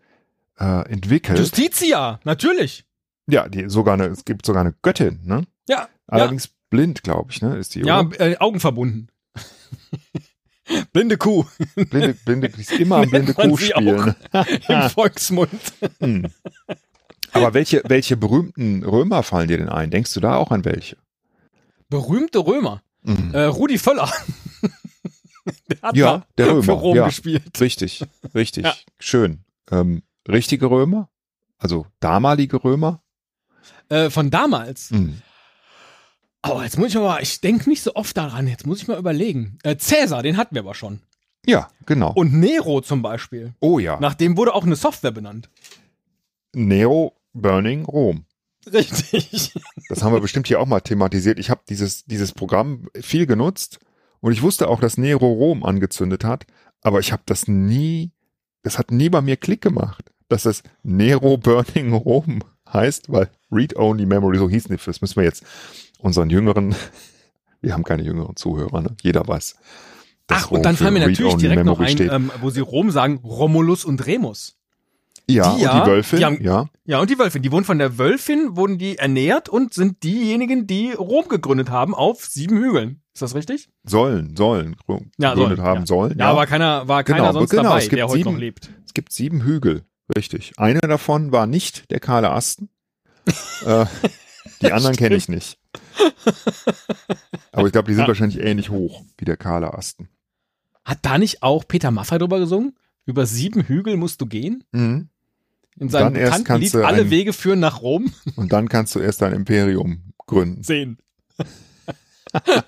äh, 0.59 0.91
entwickelt. 0.91 1.39
Justitia, 1.39 2.19
natürlich. 2.25 2.87
Ja, 3.29 3.47
die 3.49 3.69
sogar 3.69 3.95
eine, 3.95 4.07
es 4.07 4.25
gibt 4.25 4.47
sogar 4.47 4.63
eine 4.63 4.75
Göttin, 4.83 5.21
ne? 5.25 5.43
Ja. 5.69 5.89
Allerdings 6.07 6.49
blind, 6.77 7.03
glaube 7.03 7.31
ich, 7.33 7.43
ne? 7.43 7.57
Ist 7.57 7.75
die, 7.75 7.81
Ja, 7.81 8.09
äh, 8.19 8.37
Augen 8.39 8.61
verbunden. 8.61 9.09
Blinde 10.93 11.17
Kuh 11.17 11.45
Blinde, 11.77 12.15
blinde, 12.25 12.49
ist 12.49 12.73
immer 12.73 12.97
am 12.97 13.11
blinde 13.11 13.35
Kuh 13.35 13.57
spielen. 13.57 14.15
im 14.69 14.91
Volksmund. 14.91 15.51
Hm. 16.01 16.27
Aber 17.33 17.55
welche, 17.55 17.83
welche 17.87 18.17
berühmten 18.17 18.83
Römer 18.85 19.23
fallen 19.23 19.47
dir 19.49 19.59
denn 19.59 19.69
ein? 19.69 19.91
Denkst 19.91 20.13
du 20.15 20.21
da 20.21 20.35
auch 20.37 20.51
an 20.51 20.65
welche? 20.65 20.97
Berühmte 21.89 22.41
Römer. 22.41 22.83
Mhm. 23.03 23.33
Äh, 23.33 23.43
Rudi 23.45 23.79
Völler. 23.79 24.11
der 25.71 25.83
hat 25.83 25.97
Ja, 25.97 26.27
der 26.37 26.49
Römer, 26.49 26.63
für 26.65 26.73
Rom 26.73 26.97
ja. 26.97 27.07
gespielt. 27.07 27.61
Richtig, 27.61 28.05
richtig, 28.35 28.65
Ja. 28.65 28.75
schön. 28.99 29.45
Ähm, 29.71 30.03
richtige 30.29 30.67
Römer? 30.69 31.09
Also 31.59 31.87
damalige 32.01 32.65
Römer? 32.65 33.03
Äh, 33.89 34.11
von 34.11 34.31
damals. 34.31 34.91
Mhm. 34.91 35.23
Oh, 36.43 36.61
jetzt 36.63 36.79
muss 36.79 36.89
ich 36.91 36.97
aber, 36.97 37.21
ich 37.23 37.41
denke 37.41 37.69
nicht 37.69 37.83
so 37.83 37.95
oft 37.95 38.17
daran. 38.17 38.47
Jetzt 38.47 38.67
muss 38.67 38.83
ich 38.83 38.89
mal 38.89 38.99
überlegen. 38.99 39.59
Äh, 39.63 39.77
Cäsar, 39.77 40.23
den 40.23 40.37
hatten 40.37 40.55
wir 40.55 40.63
aber 40.63 40.75
schon. 40.75 41.01
Ja, 41.45 41.69
genau. 41.87 42.13
Und 42.13 42.35
Nero 42.35 42.81
zum 42.81 43.03
Beispiel. 43.03 43.55
oh 43.61 43.79
ja, 43.79 43.99
Nach 44.01 44.15
dem 44.15 44.37
wurde 44.37 44.55
auch 44.55 44.65
eine 44.65 44.77
Software 44.77 45.13
benannt. 45.13 45.49
Nero 46.55 47.15
Burning 47.33 47.85
Rom. 47.85 48.25
Richtig. 48.73 49.53
Das 49.89 50.03
haben 50.03 50.13
wir 50.13 50.21
bestimmt 50.21 50.49
hier 50.49 50.61
auch 50.61 50.67
mal 50.67 50.81
thematisiert. 50.81 51.39
Ich 51.39 51.51
habe 51.51 51.61
dieses, 51.69 52.05
dieses 52.05 52.33
Programm 52.33 52.89
viel 53.01 53.27
genutzt 53.27 53.79
und 54.21 54.33
ich 54.33 54.43
wusste 54.43 54.69
auch, 54.69 54.81
dass 54.81 54.99
Nero 54.99 55.31
Rom 55.31 55.63
angezündet 55.63 56.25
hat, 56.25 56.47
aber 56.83 56.99
ich 56.99 57.13
habe 57.13 57.23
das 57.27 57.47
nie, 57.47 58.11
das 58.63 58.79
hat 58.79 58.91
nie 58.91 59.09
bei 59.09 59.21
mir 59.21 59.37
Klick 59.37 59.61
gemacht, 59.61 60.11
dass 60.29 60.43
das 60.43 60.65
Nero 60.83 61.37
Burning 61.37 61.93
Rom 61.93 62.41
heißt, 62.73 63.13
weil 63.13 63.31
Read-Only 63.53 64.07
Memory, 64.07 64.39
so 64.39 64.49
hieß 64.49 64.69
nicht, 64.71 64.87
das 64.89 65.01
müssen 65.01 65.17
wir 65.17 65.25
jetzt 65.25 65.45
unseren 65.99 66.31
jüngeren, 66.31 66.75
wir 67.61 67.73
haben 67.73 67.85
keine 67.85 68.03
jüngeren 68.03 68.37
Zuhörer, 68.37 68.81
ne? 68.83 68.97
jeder 69.03 69.27
weiß. 69.27 69.57
Ach, 70.29 70.51
und 70.51 70.65
dann 70.65 70.77
fallen 70.77 70.95
mir 70.95 71.07
natürlich 71.07 71.37
direkt 71.37 71.65
noch 71.65 71.79
Memory 71.79 71.91
ein, 71.93 71.97
steht. 71.97 72.13
ähm, 72.13 72.31
wo 72.41 72.51
sie 72.51 72.61
Rom 72.61 72.91
sagen, 72.91 73.21
Romulus 73.23 73.85
und 73.85 74.05
Remus. 74.07 74.57
ja, 75.31 75.51
die 75.51 75.55
und 75.55 75.61
ja, 75.63 75.81
die 75.85 75.91
Wölfin, 75.91 76.19
die 76.19 76.25
haben- 76.25 76.43
ja, 76.43 76.67
Ja, 76.85 76.99
und 77.01 77.11
die 77.11 77.19
Wölfin. 77.19 77.43
Die 77.43 77.53
wurden 77.53 77.65
von 77.65 77.79
der 77.79 77.97
Wölfin, 77.99 78.57
wurden 78.57 78.77
die 78.77 78.99
ernährt 78.99 79.49
und 79.49 79.73
sind 79.73 80.03
diejenigen, 80.03 80.67
die 80.67 80.93
Rom 80.93 81.29
gegründet 81.29 81.71
haben 81.71 81.95
auf 81.95 82.25
sieben 82.25 82.57
Hügeln. 82.59 83.03
Ist 83.15 83.23
das 83.23 83.35
richtig? 83.37 83.69
sollen, 83.85 84.37
sollen, 84.37 84.77
Ja, 85.17 85.31
gegründet 85.35 85.59
sollen, 85.59 85.63
haben 85.63 85.81
ja. 85.81 85.87
sollen. 85.87 86.19
Ja, 86.19 86.31
aber 86.31 86.47
keiner, 86.47 86.87
war 86.89 87.05
keiner 87.05 87.19
Genau, 87.21 87.33
sonst 87.33 87.51
genau, 87.51 87.63
dabei, 87.63 87.79
es 87.79 87.85
gibt 87.89 87.99
der 87.99 88.09
heute 88.09 88.19
sieben- 88.19 88.33
noch 88.33 88.39
lebt. 88.41 88.71
Es 88.85 88.95
gibt 88.95 89.13
sieben 89.13 89.43
Hügel, 89.45 89.85
richtig. 90.17 90.53
Einer 90.57 90.81
davon 90.81 91.31
war 91.33 91.47
nicht 91.47 91.89
der 91.93 92.01
kahle 92.01 92.31
Asten. 92.31 92.69
äh, 93.65 93.87
die 94.61 94.73
anderen 94.73 94.97
kenne 94.97 95.15
ich 95.17 95.29
nicht. 95.29 95.59
Aber 97.53 97.67
ich 97.67 97.73
glaube, 97.73 97.89
die 97.89 97.95
sind 97.95 98.03
Ja. 98.03 98.09
wahrscheinlich 98.09 98.41
ähnlich 98.41 98.71
hoch 98.71 99.03
wie 99.19 99.25
der 99.25 99.37
kahle 99.37 99.75
Asten. 99.75 100.09
Hat 100.85 100.99
da 101.03 101.19
nicht 101.19 101.43
auch 101.43 101.67
Peter 101.67 101.91
Maffay 101.91 102.19
drüber 102.19 102.39
gesungen? 102.39 102.77
Über 103.07 103.27
sieben 103.27 103.63
Hügel 103.63 103.97
musst 103.97 104.21
du 104.21 104.27
gehen? 104.27 104.65
Mhm. 104.73 105.09
In 105.79 105.89
seinem 105.89 106.15
Dann 106.15 106.17
erst 106.17 106.31
bekannten 106.33 106.45
kannst 106.47 106.63
Lied 106.63 106.75
du 106.75 106.87
Alle 106.87 107.03
ein- 107.03 107.11
Wege 107.11 107.33
führen 107.33 107.61
nach 107.61 107.83
Rom 107.83 108.13
Und 108.37 108.53
dann 108.53 108.69
kannst 108.69 108.95
du 108.95 108.99
erst 109.01 109.21
dein 109.23 109.33
Imperium 109.33 110.13
gründen. 110.27 110.63
sehen. 110.63 110.99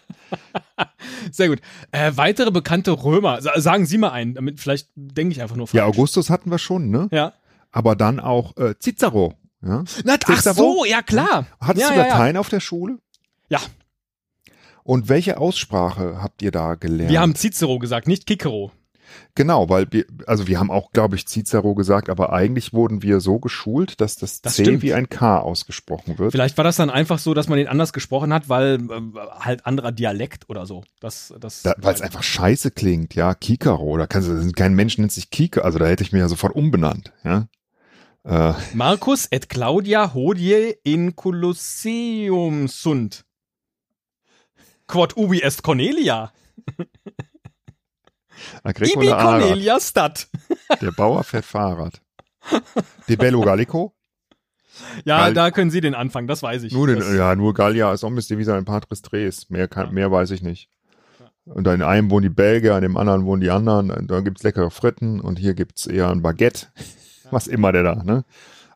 Sehr 1.31 1.49
gut. 1.49 1.61
Äh, 1.91 2.13
weitere 2.17 2.51
bekannte 2.51 2.93
Römer. 2.93 3.41
Sa- 3.43 3.59
Sagen 3.61 3.87
Sie 3.87 3.99
mal 3.99 4.11
einen, 4.11 4.35
damit 4.35 4.61
vielleicht 4.61 4.89
denke 4.95 5.33
ich 5.33 5.43
einfach 5.43 5.57
nur 5.57 5.67
falsch. 5.67 5.77
Ja, 5.79 5.85
Augustus 5.87 6.31
hatten 6.31 6.51
wir 6.51 6.59
schon, 6.59 6.91
ne? 6.91 7.09
Ja. 7.11 7.33
Aber 7.71 7.97
dann 7.97 8.21
auch 8.21 8.57
äh, 8.57 8.75
Cicero. 8.81 9.35
Ja? 9.63 9.85
Na, 10.05 10.17
ach 10.25 10.43
so, 10.43 10.85
ja 10.85 11.03
klar. 11.03 11.47
Hattest 11.61 11.89
ja, 11.89 11.95
du. 11.95 12.01
Latein 12.01 12.37
auf 12.37 12.49
der 12.49 12.61
Schule? 12.61 12.99
Ja. 13.49 13.61
Und 14.85 15.09
welche 15.09 15.39
Aussprache 15.39 16.23
habt 16.23 16.43
ihr 16.43 16.51
da 16.51 16.75
gelernt? 16.75 17.11
Wir 17.11 17.21
haben 17.21 17.35
Cicero 17.35 17.79
gesagt, 17.79 18.09
nicht 18.09 18.27
Kikero. 18.27 18.73
Genau, 19.35 19.69
weil 19.69 19.87
wir, 19.91 20.05
also 20.27 20.47
wir 20.49 20.59
haben 20.59 20.71
auch, 20.71 20.93
glaube 20.93 21.17
ich, 21.17 21.27
Cicero 21.27 21.75
gesagt, 21.75 22.11
aber 22.11 22.33
eigentlich 22.33 22.73
wurden 22.73 23.03
wir 23.03 23.21
so 23.21 23.39
geschult, 23.39 24.01
dass 24.01 24.17
das, 24.17 24.43
Das 24.43 24.55
C 24.55 24.65
stimmt. 24.65 24.83
wie 24.83 24.95
ein 24.95 25.09
K 25.09 25.39
ausgesprochen 25.39 26.19
wird. 26.19 26.33
Vielleicht 26.33 26.57
war 26.57 26.65
das 26.65 26.77
dann 26.77 26.91
einfach 26.91 27.19
so, 27.19 27.35
dass 27.35 27.49
man 27.49 27.59
den 27.59 27.69
anders 27.69 27.93
gesprochen 27.93 28.33
hat, 28.33 28.49
weil 28.49 28.79
äh, 28.81 29.01
halt 29.41 29.67
anderer 29.67 29.93
Dialekt 29.93 30.49
oder 30.49 30.67
so. 30.67 30.85
Das, 31.01 31.33
das, 31.39 31.63
Da, 31.63 31.75
weil 31.79 31.95
es 31.95 32.03
einfach 32.03 32.23
scheiße 32.23 32.71
klingt, 32.71 33.15
ja, 33.15 33.35
Kikaro, 33.35 33.97
da 33.97 34.07
kannst 34.07 34.29
du, 34.29 34.53
kein 34.53 34.75
Mensch 34.75 34.99
nennt 34.99 35.13
sich 35.13 35.31
Kika, 35.31 35.63
also 35.63 35.79
da 35.79 35.87
hätte 35.87 36.03
ich 36.03 36.13
mir 36.13 36.21
ja 36.21 36.29
sofort 36.29 36.55
umbenannt, 36.55 37.13
ja. 37.25 37.49
Äh, 38.25 38.53
Marcus 38.75 39.27
et 39.31 39.49
Claudia 39.49 40.13
hodie 40.15 40.75
in 40.83 41.15
Colosseum 41.17 42.69
sunt. 42.69 43.25
Quod 44.87 45.17
ubi 45.17 45.43
est 45.43 45.63
Cornelia? 45.63 46.33
Ibi. 48.65 49.09
Cornelia 49.09 49.81
stat. 49.81 50.29
Der 50.81 50.93
Bauer 50.93 51.25
fährt 51.25 51.45
Fahrrad. 51.45 52.01
De 53.09 53.17
Bello 53.17 53.41
Gallico? 53.41 53.95
Ja, 55.05 55.19
Gal- 55.25 55.35
da 55.35 55.51
können 55.51 55.71
Sie 55.71 55.81
den 55.81 55.95
anfangen, 55.95 56.29
das 56.29 56.43
weiß 56.43 56.63
ich. 56.63 56.73
Nur 56.73 56.87
den, 56.87 57.01
das, 57.01 57.13
ja, 57.15 57.35
nur 57.35 57.53
Gallia 57.53 57.93
ist 57.93 58.05
Omnis 58.05 58.29
Divisa 58.29 58.57
in 58.57 58.65
Patris 58.65 59.03
Tres. 59.03 59.51
Mehr, 59.51 59.67
kann, 59.69 59.93
mehr 59.93 60.11
weiß 60.11 60.31
ich 60.31 60.43
nicht. 60.43 60.69
Und 61.45 61.67
in 61.67 61.83
einem 61.83 62.11
wohnen 62.11 62.25
die 62.25 62.29
Belgier, 62.35 62.77
in 62.77 62.83
dem 62.83 62.97
anderen 62.97 63.25
wohnen 63.25 63.41
die 63.41 63.51
anderen. 63.51 64.07
Da 64.07 64.21
gibt's 64.21 64.43
leckere 64.43 64.71
Fritten 64.71 65.21
und 65.21 65.39
hier 65.39 65.55
gibt's 65.55 65.87
eher 65.87 66.11
ein 66.11 66.23
Baguette. 66.23 66.67
Was 67.31 67.47
immer 67.47 67.73
der 67.73 67.83
da, 67.83 67.95
ne? 67.97 68.25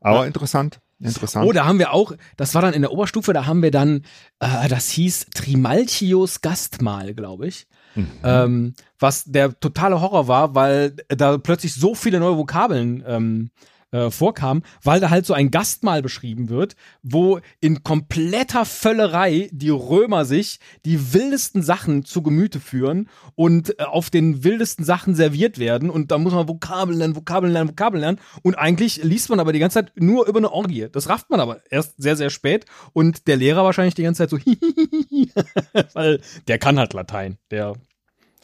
Aber 0.01 0.21
Ja. 0.21 0.25
interessant, 0.27 0.81
interessant. 0.99 1.47
Oh, 1.47 1.53
da 1.53 1.65
haben 1.65 1.79
wir 1.79 1.93
auch, 1.93 2.13
das 2.37 2.55
war 2.55 2.63
dann 2.63 2.75
in 2.75 2.83
der 2.83 2.93
Oberstufe, 2.93 3.33
da 3.33 3.47
haben 3.47 3.63
wir 3.63 3.71
dann, 3.71 4.05
äh, 4.41 4.69
das 4.69 4.89
hieß 4.91 5.27
Trimalchios 5.35 6.41
Gastmahl, 6.41 7.15
glaube 7.15 7.47
ich. 7.47 7.67
mhm. 7.95 8.09
ähm, 8.25 8.75
was 8.99 9.25
der 9.25 9.59
totale 9.59 10.01
Horror 10.01 10.27
war, 10.27 10.55
weil 10.55 10.97
da 11.09 11.37
plötzlich 11.39 11.75
so 11.75 11.95
viele 11.95 12.21
neue 12.21 12.39
Vokabeln 12.39 13.05
ähm, 13.07 13.51
äh, 13.93 14.11
vorkam, 14.11 14.63
weil 14.83 15.01
da 15.01 15.11
halt 15.11 15.27
so 15.27 15.35
ein 15.35 15.51
Gastmahl 15.51 16.03
beschrieben 16.03 16.49
wird, 16.49 16.77
wo 17.03 17.41
in 17.61 17.85
kompletter 17.85 18.65
Völlerei 18.65 19.49
die 19.53 19.71
Römer 19.71 20.25
sich 20.25 20.59
die 20.85 21.13
wildesten 21.13 21.63
Sachen 21.63 22.05
zu 22.05 22.23
Gemüte 22.23 22.59
führen 22.59 23.09
und 23.35 23.79
äh, 23.79 23.85
auf 23.85 24.11
den 24.11 24.45
wildesten 24.45 24.85
Sachen 24.85 25.15
serviert 25.15 25.59
werden 25.59 25.91
und 25.91 26.11
da 26.11 26.19
muss 26.19 26.33
man 26.33 26.49
Vokabeln 26.49 26.99
lernen, 26.99 27.17
Vokabeln 27.17 27.53
lernen, 27.53 27.71
Vokabeln 27.71 28.01
lernen 28.01 28.21
und 28.43 28.55
eigentlich 28.57 29.03
liest 29.03 29.31
man 29.31 29.41
aber 29.41 29.53
die 29.53 29.59
ganze 29.59 29.75
Zeit 29.75 29.93
nur 29.97 30.27
über 30.27 30.39
eine 30.39 30.51
Orgie. 30.51 30.89
Das 30.91 31.09
rafft 31.09 31.31
man 31.31 31.41
aber 31.41 31.61
erst 31.71 31.95
sehr, 31.99 32.17
sehr 32.17 32.31
spät 32.31 32.65
und 32.93 33.27
der 33.29 33.37
Lehrer 33.37 33.65
wahrscheinlich 33.65 33.95
die 33.95 34.03
ganze 34.03 34.27
Zeit 34.27 34.31
so 34.31 34.39
weil 35.93 36.21
der 36.49 36.59
kann 36.59 36.79
halt 36.79 36.95
Latein, 36.95 37.39
der 37.51 37.75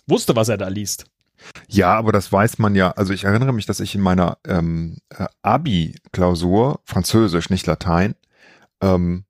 wusste, 0.06 0.36
was 0.36 0.48
er 0.48 0.58
da 0.58 0.68
liest. 0.68 1.06
Ja, 1.68 1.94
aber 1.96 2.12
das 2.12 2.32
weiß 2.32 2.58
man 2.58 2.74
ja. 2.74 2.90
Also 2.92 3.12
ich 3.12 3.24
erinnere 3.24 3.52
mich, 3.52 3.66
dass 3.66 3.80
ich 3.80 3.94
in 3.94 4.00
meiner 4.00 4.38
ähm, 4.46 4.98
äh, 5.10 5.26
Abi-Klausur, 5.42 6.80
Französisch, 6.84 7.50
nicht 7.50 7.66
Latein, 7.66 8.14
ähm, 8.80 9.24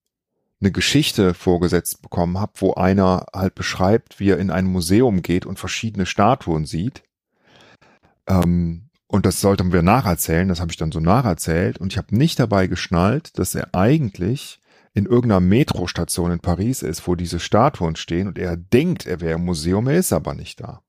eine 0.60 0.72
Geschichte 0.72 1.34
vorgesetzt 1.34 2.02
bekommen 2.02 2.38
habe, 2.38 2.52
wo 2.56 2.74
einer 2.74 3.26
halt 3.34 3.54
beschreibt, 3.54 4.18
wie 4.18 4.30
er 4.30 4.38
in 4.38 4.50
ein 4.50 4.66
Museum 4.66 5.22
geht 5.22 5.46
und 5.46 5.58
verschiedene 5.58 6.06
Statuen 6.06 6.64
sieht. 6.64 7.02
Ähm, 8.26 8.88
und 9.06 9.24
das 9.24 9.40
sollten 9.40 9.72
wir 9.72 9.82
nacherzählen. 9.82 10.48
Das 10.48 10.60
habe 10.60 10.70
ich 10.70 10.76
dann 10.76 10.92
so 10.92 11.00
nacherzählt. 11.00 11.78
Und 11.78 11.92
ich 11.92 11.98
habe 11.98 12.14
nicht 12.16 12.38
dabei 12.38 12.66
geschnallt, 12.66 13.38
dass 13.38 13.54
er 13.54 13.74
eigentlich 13.74 14.60
in 14.94 15.06
irgendeiner 15.06 15.40
Metrostation 15.40 16.32
in 16.32 16.40
Paris 16.40 16.82
ist, 16.82 17.06
wo 17.06 17.14
diese 17.14 17.40
Statuen 17.40 17.96
stehen 17.96 18.26
und 18.26 18.38
er 18.38 18.56
denkt, 18.56 19.06
er 19.06 19.20
wäre 19.20 19.38
im 19.38 19.44
Museum, 19.44 19.86
er 19.86 19.98
ist 19.98 20.12
aber 20.12 20.34
nicht 20.34 20.60
da. 20.60 20.82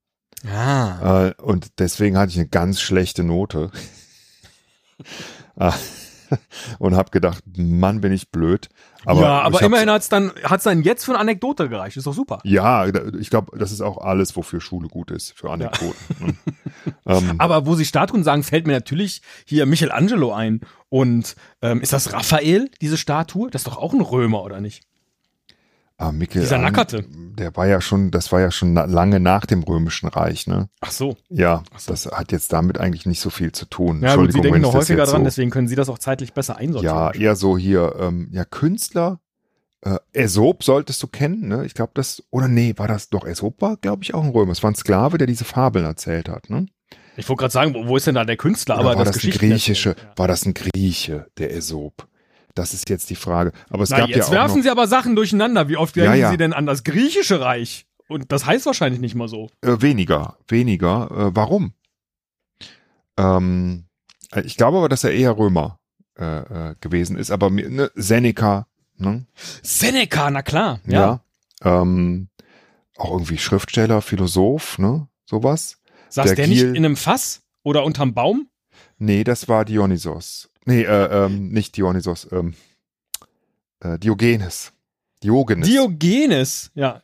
Ah. 0.47 1.27
Äh, 1.27 1.41
und 1.41 1.79
deswegen 1.79 2.17
hatte 2.17 2.31
ich 2.31 2.37
eine 2.37 2.47
ganz 2.47 2.81
schlechte 2.81 3.23
Note. 3.23 3.71
Ah. 5.57 5.73
und 6.79 6.95
habe 6.95 7.11
gedacht, 7.11 7.43
Mann, 7.57 8.01
bin 8.01 8.11
ich 8.11 8.31
blöd. 8.31 8.69
Aber 9.05 9.21
ja, 9.21 9.41
aber 9.41 9.61
immerhin 9.61 9.89
hat's 9.89 10.09
dann 10.09 10.31
hat's 10.43 10.65
dann 10.65 10.83
jetzt 10.83 11.05
für 11.05 11.11
eine 11.11 11.19
Anekdote 11.19 11.69
gereicht. 11.69 11.97
Ist 11.97 12.07
doch 12.07 12.13
super. 12.13 12.39
Ja, 12.43 12.85
ich 13.17 13.29
glaube, 13.29 13.57
das 13.57 13.71
ist 13.71 13.81
auch 13.81 13.97
alles, 13.97 14.35
wofür 14.35 14.61
Schule 14.61 14.89
gut 14.89 15.11
ist, 15.11 15.33
für 15.37 15.49
Anekdoten. 15.49 15.95
Ja. 16.19 16.27
Ne? 16.27 16.35
ähm, 17.05 17.35
aber 17.37 17.65
wo 17.65 17.75
Sie 17.75 17.85
Statuen 17.85 18.23
sagen, 18.23 18.43
fällt 18.43 18.67
mir 18.67 18.73
natürlich 18.73 19.21
hier 19.45 19.65
Michelangelo 19.65 20.33
ein. 20.33 20.61
Und 20.89 21.35
ähm, 21.61 21.81
ist 21.81 21.93
das 21.93 22.13
Raphael, 22.13 22.69
diese 22.81 22.97
Statue? 22.97 23.49
Das 23.49 23.61
ist 23.61 23.67
doch 23.67 23.77
auch 23.77 23.93
ein 23.93 24.01
Römer, 24.01 24.43
oder 24.43 24.59
nicht? 24.59 24.83
Ah, 25.99 26.13
Mikkel, 26.13 26.41
Dieser 26.41 26.57
Nackerte. 26.57 27.03
Der 27.09 27.53
war 27.57 27.67
ja 27.67 27.81
schon, 27.81 28.09
das 28.09 28.31
war 28.31 28.39
ja 28.39 28.51
schon 28.51 28.73
lange 28.73 29.19
nach 29.19 29.45
dem 29.45 29.63
Römischen 29.63 30.07
Reich, 30.07 30.47
ne? 30.47 30.69
Ach 30.79 30.91
so. 30.91 31.17
Ja, 31.27 31.63
Ach 31.75 31.79
so. 31.79 31.91
das 31.91 32.05
hat 32.05 32.31
jetzt 32.31 32.53
damit 32.53 32.77
eigentlich 32.79 33.05
nicht 33.05 33.19
so 33.19 33.29
viel 33.29 33.51
zu 33.51 33.65
tun. 33.65 34.01
Ja, 34.01 34.15
gut, 34.15 34.31
Sie 34.31 34.39
denken 34.39 34.61
noch 34.61 34.73
häufiger 34.73 35.03
dran, 35.03 35.21
so, 35.21 35.25
deswegen 35.25 35.51
können 35.51 35.67
Sie 35.67 35.75
das 35.75 35.89
auch 35.89 35.99
zeitlich 35.99 36.31
besser 36.33 36.55
einsortieren. 36.55 36.95
Ja, 36.95 37.11
eher 37.11 37.35
so 37.35 37.57
hier, 37.57 37.97
ähm, 37.99 38.29
ja, 38.31 38.45
Künstler, 38.45 39.19
äh, 39.81 39.97
Aesop 40.15 40.63
solltest 40.63 41.03
du 41.03 41.07
kennen, 41.07 41.49
ne? 41.49 41.65
Ich 41.65 41.73
glaube, 41.73 41.91
das, 41.95 42.23
oder 42.29 42.47
nee, 42.47 42.75
war 42.77 42.87
das 42.87 43.09
doch, 43.09 43.25
Aesop 43.25 43.61
war, 43.61 43.75
glaube 43.75 44.03
ich, 44.03 44.13
auch 44.13 44.23
ein 44.23 44.29
Römer. 44.29 44.53
Es 44.53 44.63
war 44.63 44.71
ein 44.71 44.75
Sklave, 44.75 45.17
der 45.17 45.27
diese 45.27 45.43
Fabeln 45.43 45.83
erzählt 45.83 46.29
hat, 46.29 46.49
ne? 46.49 46.67
Ich 47.17 47.27
wollte 47.27 47.41
gerade 47.41 47.51
sagen, 47.51 47.73
wo, 47.73 47.87
wo, 47.87 47.97
ist 47.97 48.07
denn 48.07 48.15
da 48.15 48.23
der 48.23 48.37
Künstler? 48.37 48.75
Oder 48.75 48.91
aber 48.91 48.97
war 48.99 49.05
das, 49.05 49.15
das 49.15 49.25
ein 49.25 49.31
griechische, 49.31 49.89
ja. 49.89 50.13
war 50.15 50.29
das 50.29 50.45
ein 50.45 50.53
Grieche, 50.53 51.27
der 51.37 51.49
Aesop? 51.49 52.07
Das 52.59 52.73
ist 52.73 52.89
jetzt 52.89 53.09
die 53.09 53.15
Frage. 53.15 53.53
Aber 53.69 53.83
es 53.83 53.89
Na, 53.89 53.99
gab 53.99 54.09
jetzt 54.09 54.17
ja 54.17 54.25
auch 54.25 54.31
werfen 54.31 54.61
Sie 54.63 54.69
aber 54.69 54.85
Sachen 54.87 55.15
durcheinander. 55.15 55.69
Wie 55.69 55.77
oft 55.77 55.95
denken 55.95 56.09
Ja, 56.11 56.15
ja. 56.15 56.29
Sie 56.31 56.37
denn 56.37 56.51
an 56.51 56.65
das 56.65 56.83
griechische 56.83 57.39
Reich? 57.39 57.85
Und 58.09 58.31
das 58.33 58.45
heißt 58.45 58.65
wahrscheinlich 58.65 58.99
nicht 58.99 59.15
mal 59.15 59.27
so. 59.29 59.49
Äh, 59.61 59.77
weniger, 59.81 60.37
weniger. 60.47 61.09
Äh, 61.11 61.35
warum? 61.35 61.73
Ähm, 63.17 63.85
äh, 64.31 64.41
ich 64.41 64.57
glaube 64.57 64.77
aber, 64.77 64.89
dass 64.89 65.03
er 65.03 65.11
eher 65.13 65.37
Römer 65.37 65.79
äh, 66.17 66.71
äh, 66.71 66.75
gewesen 66.81 67.17
ist. 67.17 67.31
Aber 67.31 67.49
ne, 67.49 67.91
Seneca, 67.95 68.67
ne? 68.97 69.25
Seneca, 69.63 70.29
na 70.31 70.41
klar. 70.41 70.79
Ja. 70.85 71.21
Ja. 71.63 71.81
Ähm, 71.81 72.29
auch 72.97 73.11
irgendwie 73.11 73.37
Schriftsteller, 73.37 74.01
Philosoph, 74.01 74.79
ne? 74.79 75.07
Sowas. 75.25 75.77
Saß 76.09 76.33
der, 76.35 76.47
nicht 76.47 76.59
Vergil- 76.59 76.75
in 76.75 76.85
einem 76.85 76.95
Fass 76.97 77.43
oder 77.63 77.83
unterm 77.85 78.13
Baum? 78.13 78.49
Nee, 78.97 79.23
das 79.23 79.47
war 79.47 79.63
Dionysos. 79.65 80.48
Nee, 80.69 80.83
äh, 80.83 81.25
ähm, 81.25 81.49
nicht 81.49 81.75
Dionysos, 81.77 82.31
ähm, 82.31 82.53
äh, 83.79 83.97
Diogenes. 83.97 84.71
Diogenes. 85.23 85.67
Diogenes, 85.67 86.69
ja. 86.75 87.01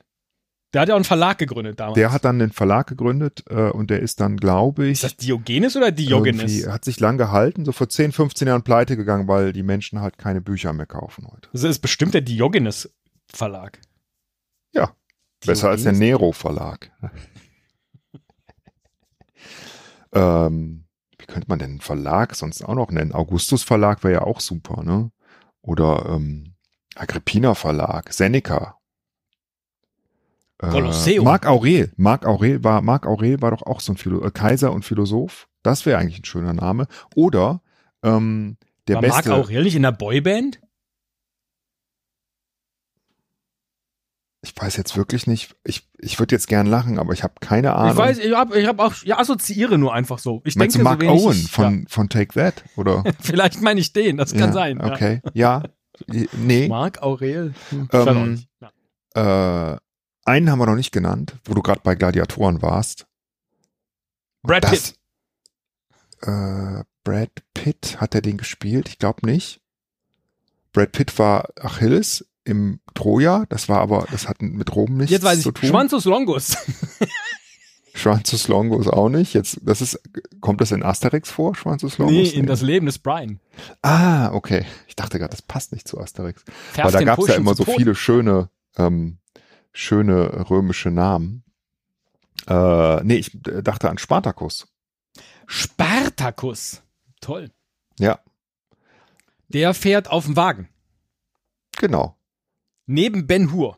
Der 0.72 0.82
hat 0.82 0.90
ja 0.90 0.94
auch 0.94 0.98
einen 0.98 1.06
Verlag 1.06 1.40
gegründet 1.40 1.80
damals. 1.80 1.96
der 1.96 2.12
hat 2.12 2.26
dann 2.26 2.38
den 2.38 2.52
Verlag 2.52 2.86
gegründet 2.86 3.44
äh, 3.50 3.72
und 3.72 3.90
der 3.90 4.02
ist 4.02 4.20
dann, 4.20 4.38
glaube 4.38 4.86
ich, 4.86 4.92
ist 4.92 5.04
das 5.04 5.18
Diogenes 5.18 5.76
oder 5.76 5.92
Diogenes? 5.92 6.68
hat 6.68 6.86
sich 6.86 7.00
lang 7.00 7.18
gehalten, 7.18 7.66
so 7.66 7.72
vor 7.72 7.90
10, 7.90 8.12
15 8.12 8.48
Jahren 8.48 8.62
pleite 8.62 8.98
gegangen, 8.98 9.28
weil 9.28 9.52
die 9.52 9.64
Menschen 9.64 10.02
halt 10.02 10.20
keine 10.20 10.42
Bücher 10.42 10.74
mehr 10.74 10.86
kaufen 10.86 11.28
heute. 11.32 11.50
Das 11.54 11.64
ist 11.64 11.80
bestimmt 11.80 12.14
der 12.14 12.22
Diogenes 12.22 12.94
Verlag. 13.34 13.80
Ja, 14.74 14.92
Besser 15.44 15.70
als 15.70 15.84
der 15.84 15.94
Diogenes? 15.94 16.20
Nero 16.20 16.32
Verlag. 16.34 16.92
ähm, 20.14 20.85
wie 21.26 21.34
könnte 21.34 21.50
man 21.50 21.60
denn 21.60 21.72
einen 21.72 21.82
Verlag 21.82 22.36
sonst 22.36 22.64
auch 22.64 22.76
noch 22.76 22.92
nennen? 22.92 23.12
Augustus 23.12 23.64
Verlag 23.64 24.04
wäre 24.04 24.14
ja 24.14 24.22
auch 24.22 24.40
super, 24.40 24.84
ne? 24.84 25.12
Oder 25.62 26.06
ähm, 26.10 26.54
Agrippina 26.96 27.56
Verlag, 27.56 28.14
Seneca. 28.14 28.78
Äh. 30.62 31.20
Marc 31.20 31.48
Aurel. 31.48 31.92
Marc 31.98 32.26
Aurel 32.26 32.64
war, 32.64 32.82
Marc 32.82 33.08
Aurel 33.08 33.42
war 33.42 33.52
doch 33.52 33.64
auch 33.64 33.80
so 33.80 33.94
ein 33.94 33.98
Philo 33.98 34.24
äh, 34.24 34.32
Kaiser 34.32 34.72
und 34.72 34.86
Philosoph. 34.86 35.48
Das 35.64 35.86
wäre 35.86 35.98
eigentlich 35.98 36.20
ein 36.20 36.26
schöner 36.26 36.54
Name. 36.54 36.88
Oder 37.16 37.62
ähm, 38.04 38.58
der 38.88 38.96
War 38.96 39.02
beste. 39.02 39.30
Marc 39.30 39.40
Aurel 39.40 39.64
nicht 39.64 39.76
in 39.76 39.82
der 39.82 39.92
Boyband? 39.92 40.60
Ich 44.46 44.54
weiß 44.56 44.78
jetzt 44.78 44.96
wirklich 44.96 45.26
nicht. 45.26 45.56
Ich, 45.64 45.90
ich 45.98 46.20
würde 46.20 46.36
jetzt 46.36 46.48
gern 46.48 46.68
lachen, 46.68 47.00
aber 47.00 47.14
ich 47.14 47.24
habe 47.24 47.34
keine 47.42 47.74
Ahnung. 47.74 47.94
Ich 47.94 47.98
weiß, 47.98 48.18
ich 48.20 48.32
habe 48.36 48.60
ich 48.60 48.68
hab 48.68 48.80
auch, 48.80 48.94
ja, 49.04 49.18
assoziiere 49.18 49.80
nur 49.80 49.92
einfach 49.94 50.20
so. 50.20 50.42
Ich 50.46 50.56
Meinst 50.56 50.76
denke 50.76 50.84
du 50.84 50.84
Mark 50.84 51.02
so 51.02 51.08
wenig, 51.10 51.24
Owen 51.24 51.38
ich- 51.38 51.52
von, 51.52 51.88
von 51.88 52.10
Take 52.10 52.34
That? 52.36 52.64
Oder? 52.76 53.02
ja. 53.06 53.12
Vielleicht 53.20 53.62
meine 53.62 53.80
ich 53.80 53.92
den, 53.92 54.18
das 54.18 54.32
kann 54.34 54.50
ja, 54.50 54.52
sein. 54.54 54.78
ja. 54.78 54.94
Okay. 54.94 55.22
Ja. 55.34 55.64
Nee. 56.38 56.68
Marc 56.68 57.02
Aurel. 57.02 57.56
Hm, 57.70 57.90
Ähm. 57.92 58.44
Ja. 59.16 59.74
Äh, 59.74 59.78
einen 60.26 60.50
haben 60.52 60.60
wir 60.60 60.66
noch 60.68 60.76
nicht 60.76 60.92
genannt, 60.92 61.36
wo 61.46 61.54
du 61.56 61.62
gerade 61.64 61.82
bei 61.84 61.96
Gladiatoren 61.96 62.62
warst. 62.62 63.08
Brad 64.44 64.64
Das- 64.66 64.72
Pitt. 64.92 65.00
Äh, 66.22 66.84
Brad 67.04 67.30
Pitt, 67.54 68.00
hat 68.00 68.14
er 68.16 68.22
den 68.22 68.38
gespielt? 68.38 68.90
Ich 68.90 69.00
glaube 69.00 69.26
nicht. 69.26 69.62
Brad 70.72 70.92
Pitt 70.92 71.18
war 71.18 71.50
Achilles 71.60 72.26
im 72.46 72.80
Troja, 72.94 73.46
das 73.50 73.68
war 73.70 73.80
aber, 73.82 74.08
das 74.12 74.28
hat 74.30 74.42
mit 74.42 74.74
Rom 74.76 74.98
nichts 74.98 75.12
Jetzt 75.12 75.24
weiß 75.24 75.42
zu 75.42 75.50
ich, 75.50 75.56
tun. 75.56 75.70
Schwanzus 75.70 76.06
Longus. 76.06 76.56
Schwanzus 77.94 78.48
Longus 78.50 78.88
auch 78.88 79.10
nicht. 79.10 79.34
Jetzt, 79.34 79.60
das 79.64 79.82
ist, 79.82 80.00
kommt 80.42 80.62
das 80.62 80.72
in 80.72 80.84
Asterix 80.84 81.32
vor, 81.32 81.56
Schwanzus 81.56 81.98
Longus? 81.98 82.14
nee, 82.34 82.40
in 82.40 82.46
das 82.46 82.62
Leben 82.62 82.86
des 82.86 83.00
Brian. 83.00 83.40
Ah, 83.82 84.32
okay. 84.34 84.66
Ich 84.88 84.96
dachte 84.96 85.18
gerade, 85.18 85.32
das 85.32 85.42
passt 85.42 85.72
nicht 85.72 85.88
zu 85.88 86.00
Asterix. 86.00 86.44
Fährst 86.74 86.94
Weil 86.94 87.00
da 87.00 87.06
gab 87.06 87.20
es 87.20 87.28
ja 87.28 87.36
immer 87.36 87.52
zu 87.56 87.64
so 87.64 87.66
Tode. 87.66 87.78
viele 87.78 87.96
schöne, 87.96 88.50
ähm, 88.78 89.18
schöne 89.72 90.50
römische 90.50 90.92
Namen. 90.92 91.44
Äh, 92.48 93.04
nee, 93.04 93.16
ich 93.16 93.32
dachte 93.42 93.90
an 93.90 93.98
Spartacus. 93.98 94.68
Spartacus. 95.48 96.82
Toll. 97.22 97.50
Ja, 97.98 98.20
Der 99.48 99.74
fährt 99.74 100.10
auf 100.10 100.26
dem 100.26 100.36
Wagen. 100.36 100.68
genau. 101.78 102.18
Neben 102.86 103.28
Ben 103.28 103.52
Hur. 103.52 103.78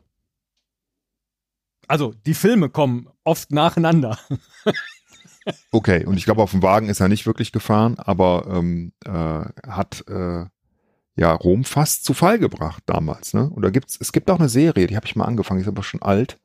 Also, 1.86 2.14
die 2.26 2.34
Filme 2.34 2.68
kommen 2.68 3.08
oft 3.24 3.50
nacheinander. 3.50 4.18
Okay, 5.70 6.04
und 6.04 6.18
ich 6.18 6.26
glaube, 6.26 6.42
auf 6.42 6.50
dem 6.50 6.62
Wagen 6.62 6.90
ist 6.90 7.00
er 7.00 7.08
nicht 7.08 7.24
wirklich 7.24 7.52
gefahren, 7.52 7.98
aber 7.98 8.46
ähm, 8.50 8.92
äh, 9.06 9.10
hat 9.66 10.04
äh, 10.06 10.44
ja 11.16 11.32
Rom 11.32 11.64
fast 11.64 12.04
zu 12.04 12.12
Fall 12.12 12.38
gebracht 12.38 12.82
damals. 12.84 13.32
Ne? 13.32 13.48
Und 13.48 13.62
da 13.62 13.70
gibt's, 13.70 13.96
es 13.98 14.12
gibt 14.12 14.30
auch 14.30 14.38
eine 14.38 14.50
Serie, 14.50 14.86
die 14.86 14.96
habe 14.96 15.06
ich 15.06 15.16
mal 15.16 15.24
angefangen, 15.24 15.58
die 15.58 15.62
ist 15.62 15.68
aber 15.68 15.82
schon 15.82 16.02
alt. 16.02 16.38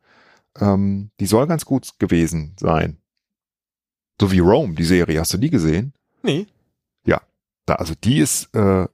Ähm, 0.58 1.12
die 1.20 1.26
soll 1.26 1.48
ganz 1.48 1.66
gut 1.66 2.00
gewesen 2.00 2.56
sein. 2.58 3.02
So 4.22 4.32
wie 4.32 4.40
Rome, 4.40 4.76
die 4.76 4.86
Serie. 4.86 5.20
Hast 5.20 5.34
du 5.34 5.38
die 5.38 5.50
gesehen? 5.50 5.94
Nee. 6.22 6.48
Da, 7.66 7.76
also 7.76 7.94
die 7.96 8.20
ist 8.20 8.54
äh, 8.56 8.88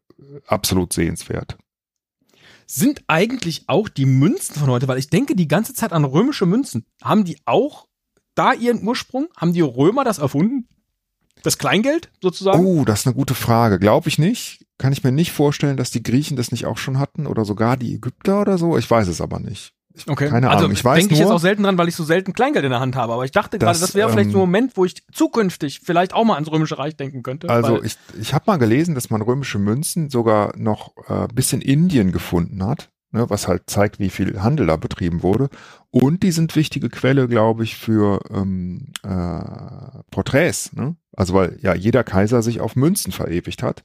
absolut 0.46 0.94
sehenswert. 0.94 1.58
Sind 2.72 3.02
eigentlich 3.08 3.64
auch 3.66 3.90
die 3.90 4.06
Münzen 4.06 4.54
von 4.54 4.70
heute, 4.70 4.88
weil 4.88 5.00
ich 5.00 5.10
denke 5.10 5.36
die 5.36 5.48
ganze 5.48 5.74
Zeit 5.74 5.92
an 5.92 6.06
römische 6.06 6.46
Münzen. 6.46 6.86
Haben 7.02 7.26
die 7.26 7.40
auch 7.46 7.88
da 8.36 8.54
ihren 8.54 8.88
Ursprung? 8.88 9.28
Haben 9.36 9.54
die 9.54 9.62
Römer 9.62 10.04
das 10.04 10.20
erfunden? 10.20 10.68
Das 11.42 11.58
Kleingeld 11.58 12.12
sozusagen? 12.22 12.64
Oh, 12.64 12.86
das 12.86 13.00
ist 13.00 13.08
eine 13.08 13.16
gute 13.16 13.34
Frage. 13.34 13.80
Glaube 13.80 14.08
ich 14.08 14.20
nicht. 14.20 14.68
Kann 14.78 14.94
ich 14.94 15.04
mir 15.04 15.12
nicht 15.12 15.32
vorstellen, 15.32 15.78
dass 15.78 15.90
die 15.90 16.04
Griechen 16.04 16.38
das 16.38 16.52
nicht 16.52 16.68
auch 16.68 16.78
schon 16.78 17.00
hatten 17.00 17.26
oder 17.26 17.44
sogar 17.44 17.76
die 17.76 17.96
Ägypter 17.96 18.42
oder 18.42 18.60
so. 18.60 18.78
Ich 18.78 18.90
weiß 18.90 19.08
es 19.08 19.20
aber 19.20 19.40
nicht. 19.40 19.74
Okay. 20.08 20.30
Keine 20.30 20.50
also 20.50 20.66
Ahnung. 20.66 20.74
Ich 20.74 20.86
weiß 20.86 21.00
denke 21.00 21.14
ich 21.14 21.20
jetzt 21.20 21.32
auch 21.32 21.40
selten 21.40 21.64
dran, 21.64 21.78
weil 21.78 21.88
ich 21.88 21.96
so 21.96 22.04
selten 22.04 22.34
Kleingeld 22.34 22.64
in 22.64 22.72
der 22.72 22.80
Hand 22.80 22.96
habe. 22.96 23.14
Aber 23.14 23.26
ich 23.26 23.32
dachte 23.32 23.58
gerade, 23.58 23.78
Das, 23.80 23.96
wäre 23.96 24.10
vielleicht 24.10 24.32
so 24.32 24.38
ein 24.38 24.44
ähm, 24.44 24.48
Moment, 24.48 24.78
wo 24.78 24.86
ich 24.86 25.06
zukünftig 25.12 25.82
vielleicht 25.84 26.14
auch 26.14 26.24
mal 26.24 26.36
ans 26.36 26.52
Römische 26.52 26.78
Reich 26.78 26.96
denken 26.96 27.24
könnte. 27.24 27.50
Also 27.50 27.84
ich, 27.84 27.98
ich 28.20 28.34
habe 28.34 28.46
mal 28.48 28.58
gelesen, 28.58 28.96
dass 28.96 29.10
man 29.10 29.22
römische 29.22 29.58
Münzen 29.60 30.10
sogar 30.10 30.56
noch 30.58 30.94
äh, 31.08 31.28
bis 31.34 31.54
in 31.54 31.62
Indien 31.62 32.12
gefunden 32.12 32.64
hat, 32.64 32.90
ne, 33.12 33.30
was 33.30 33.48
halt 33.48 33.64
zeigt, 33.68 34.00
wie 34.00 34.10
viel 34.10 34.42
Handel 34.42 34.68
da 34.68 34.76
betrieben 34.76 35.24
wurde. 35.24 35.50
Und 35.90 36.22
die 36.22 36.32
sind 36.32 36.56
wichtige 36.56 36.90
Quelle, 36.90 37.28
glaube 37.28 37.64
ich, 37.64 37.76
für 37.76 38.20
ähm, 38.32 38.94
äh, 39.04 40.04
Porträts. 40.12 40.74
Ne? 40.74 40.96
Also 41.16 41.34
weil 41.34 41.58
ja 41.62 41.74
jeder 41.74 42.04
Kaiser 42.04 42.44
sich 42.44 42.62
auf 42.62 42.76
Münzen 42.76 43.12
verewigt 43.12 43.64
hat. 43.64 43.82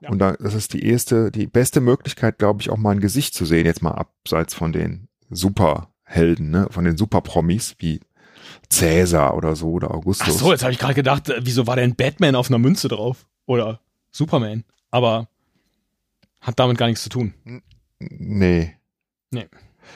Ja. 0.00 0.10
Und 0.10 0.20
da, 0.20 0.32
das 0.32 0.54
ist 0.54 0.74
die 0.74 0.86
erste, 0.86 1.32
die 1.32 1.48
beste 1.48 1.80
Möglichkeit, 1.80 2.38
glaube 2.38 2.60
ich, 2.62 2.70
auch 2.70 2.76
mal 2.76 2.92
ein 2.92 3.00
Gesicht 3.00 3.34
zu 3.34 3.44
sehen, 3.44 3.66
jetzt 3.66 3.82
mal 3.82 3.90
abseits 3.90 4.54
von 4.54 4.72
den 4.72 5.07
Superhelden, 5.30 6.50
ne, 6.50 6.66
von 6.70 6.84
den 6.84 6.96
Superpromis 6.96 7.74
wie 7.78 8.00
Cäsar 8.70 9.36
oder 9.36 9.56
so 9.56 9.70
oder 9.72 9.88
Ach 9.90 9.96
Augustus. 9.96 10.38
so, 10.38 10.52
jetzt 10.52 10.62
habe 10.62 10.72
ich 10.72 10.78
gerade 10.78 10.94
gedacht, 10.94 11.28
äh, 11.28 11.40
wieso 11.42 11.66
war 11.66 11.76
denn 11.76 11.94
Batman 11.94 12.34
auf 12.34 12.48
einer 12.48 12.58
Münze 12.58 12.88
drauf? 12.88 13.26
Oder 13.46 13.80
Superman? 14.10 14.64
Aber 14.90 15.28
hat 16.40 16.58
damit 16.58 16.78
gar 16.78 16.86
nichts 16.86 17.02
zu 17.02 17.08
tun. 17.08 17.34
Nee. 17.98 18.74
Nee. 19.30 19.46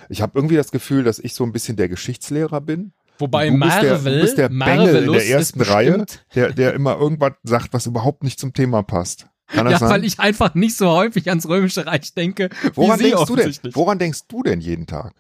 Ich 0.09 0.23
habe 0.23 0.33
irgendwie 0.35 0.57
das 0.57 0.71
Gefühl, 0.73 1.05
dass 1.05 1.19
ich 1.19 1.35
so 1.35 1.45
ein 1.45 1.53
bisschen 1.53 1.77
der 1.77 1.89
Geschichtslehrer 1.89 2.61
bin. 2.61 2.93
Wobei 3.19 3.51
du 3.51 3.59
bist 3.59 3.83
der, 3.83 3.93
Marvel, 3.93 4.15
du 4.15 4.21
bist 4.23 4.39
der 4.39 4.49
Bengel 4.49 5.05
in 5.05 5.13
der 5.13 5.27
ersten 5.29 5.61
Reihe, 5.61 6.07
der, 6.35 6.53
der 6.53 6.75
immer 6.75 6.99
irgendwas 6.99 7.33
sagt, 7.43 7.73
was 7.73 7.87
überhaupt 7.87 8.25
nicht 8.25 8.41
zum 8.41 8.53
Thema 8.55 8.83
passt. 8.83 9.29
Kann 9.49 9.67
das 9.67 9.73
Ja, 9.73 9.79
sein? 9.81 9.91
weil 9.91 10.05
ich 10.05 10.19
einfach 10.19 10.55
nicht 10.55 10.77
so 10.77 10.89
häufig 10.91 11.29
ans 11.29 11.47
Römische 11.47 11.87
Reich 11.87 12.15
denke, 12.15 12.49
woran 12.75 12.99
denkst 12.99 13.25
du 13.27 13.37
denn? 13.37 13.55
Woran 13.75 13.99
denkst 13.99 14.21
du 14.29 14.43
denn 14.43 14.61
jeden 14.61 14.87
Tag? 14.87 15.15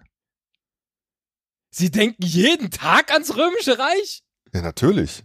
Sie 1.75 1.91
denken 1.91 2.23
jeden 2.23 2.71
Tag 2.71 3.11
ans 3.13 3.35
Römische 3.35 3.79
Reich? 3.79 4.23
Ja, 4.53 4.61
natürlich. 4.61 5.25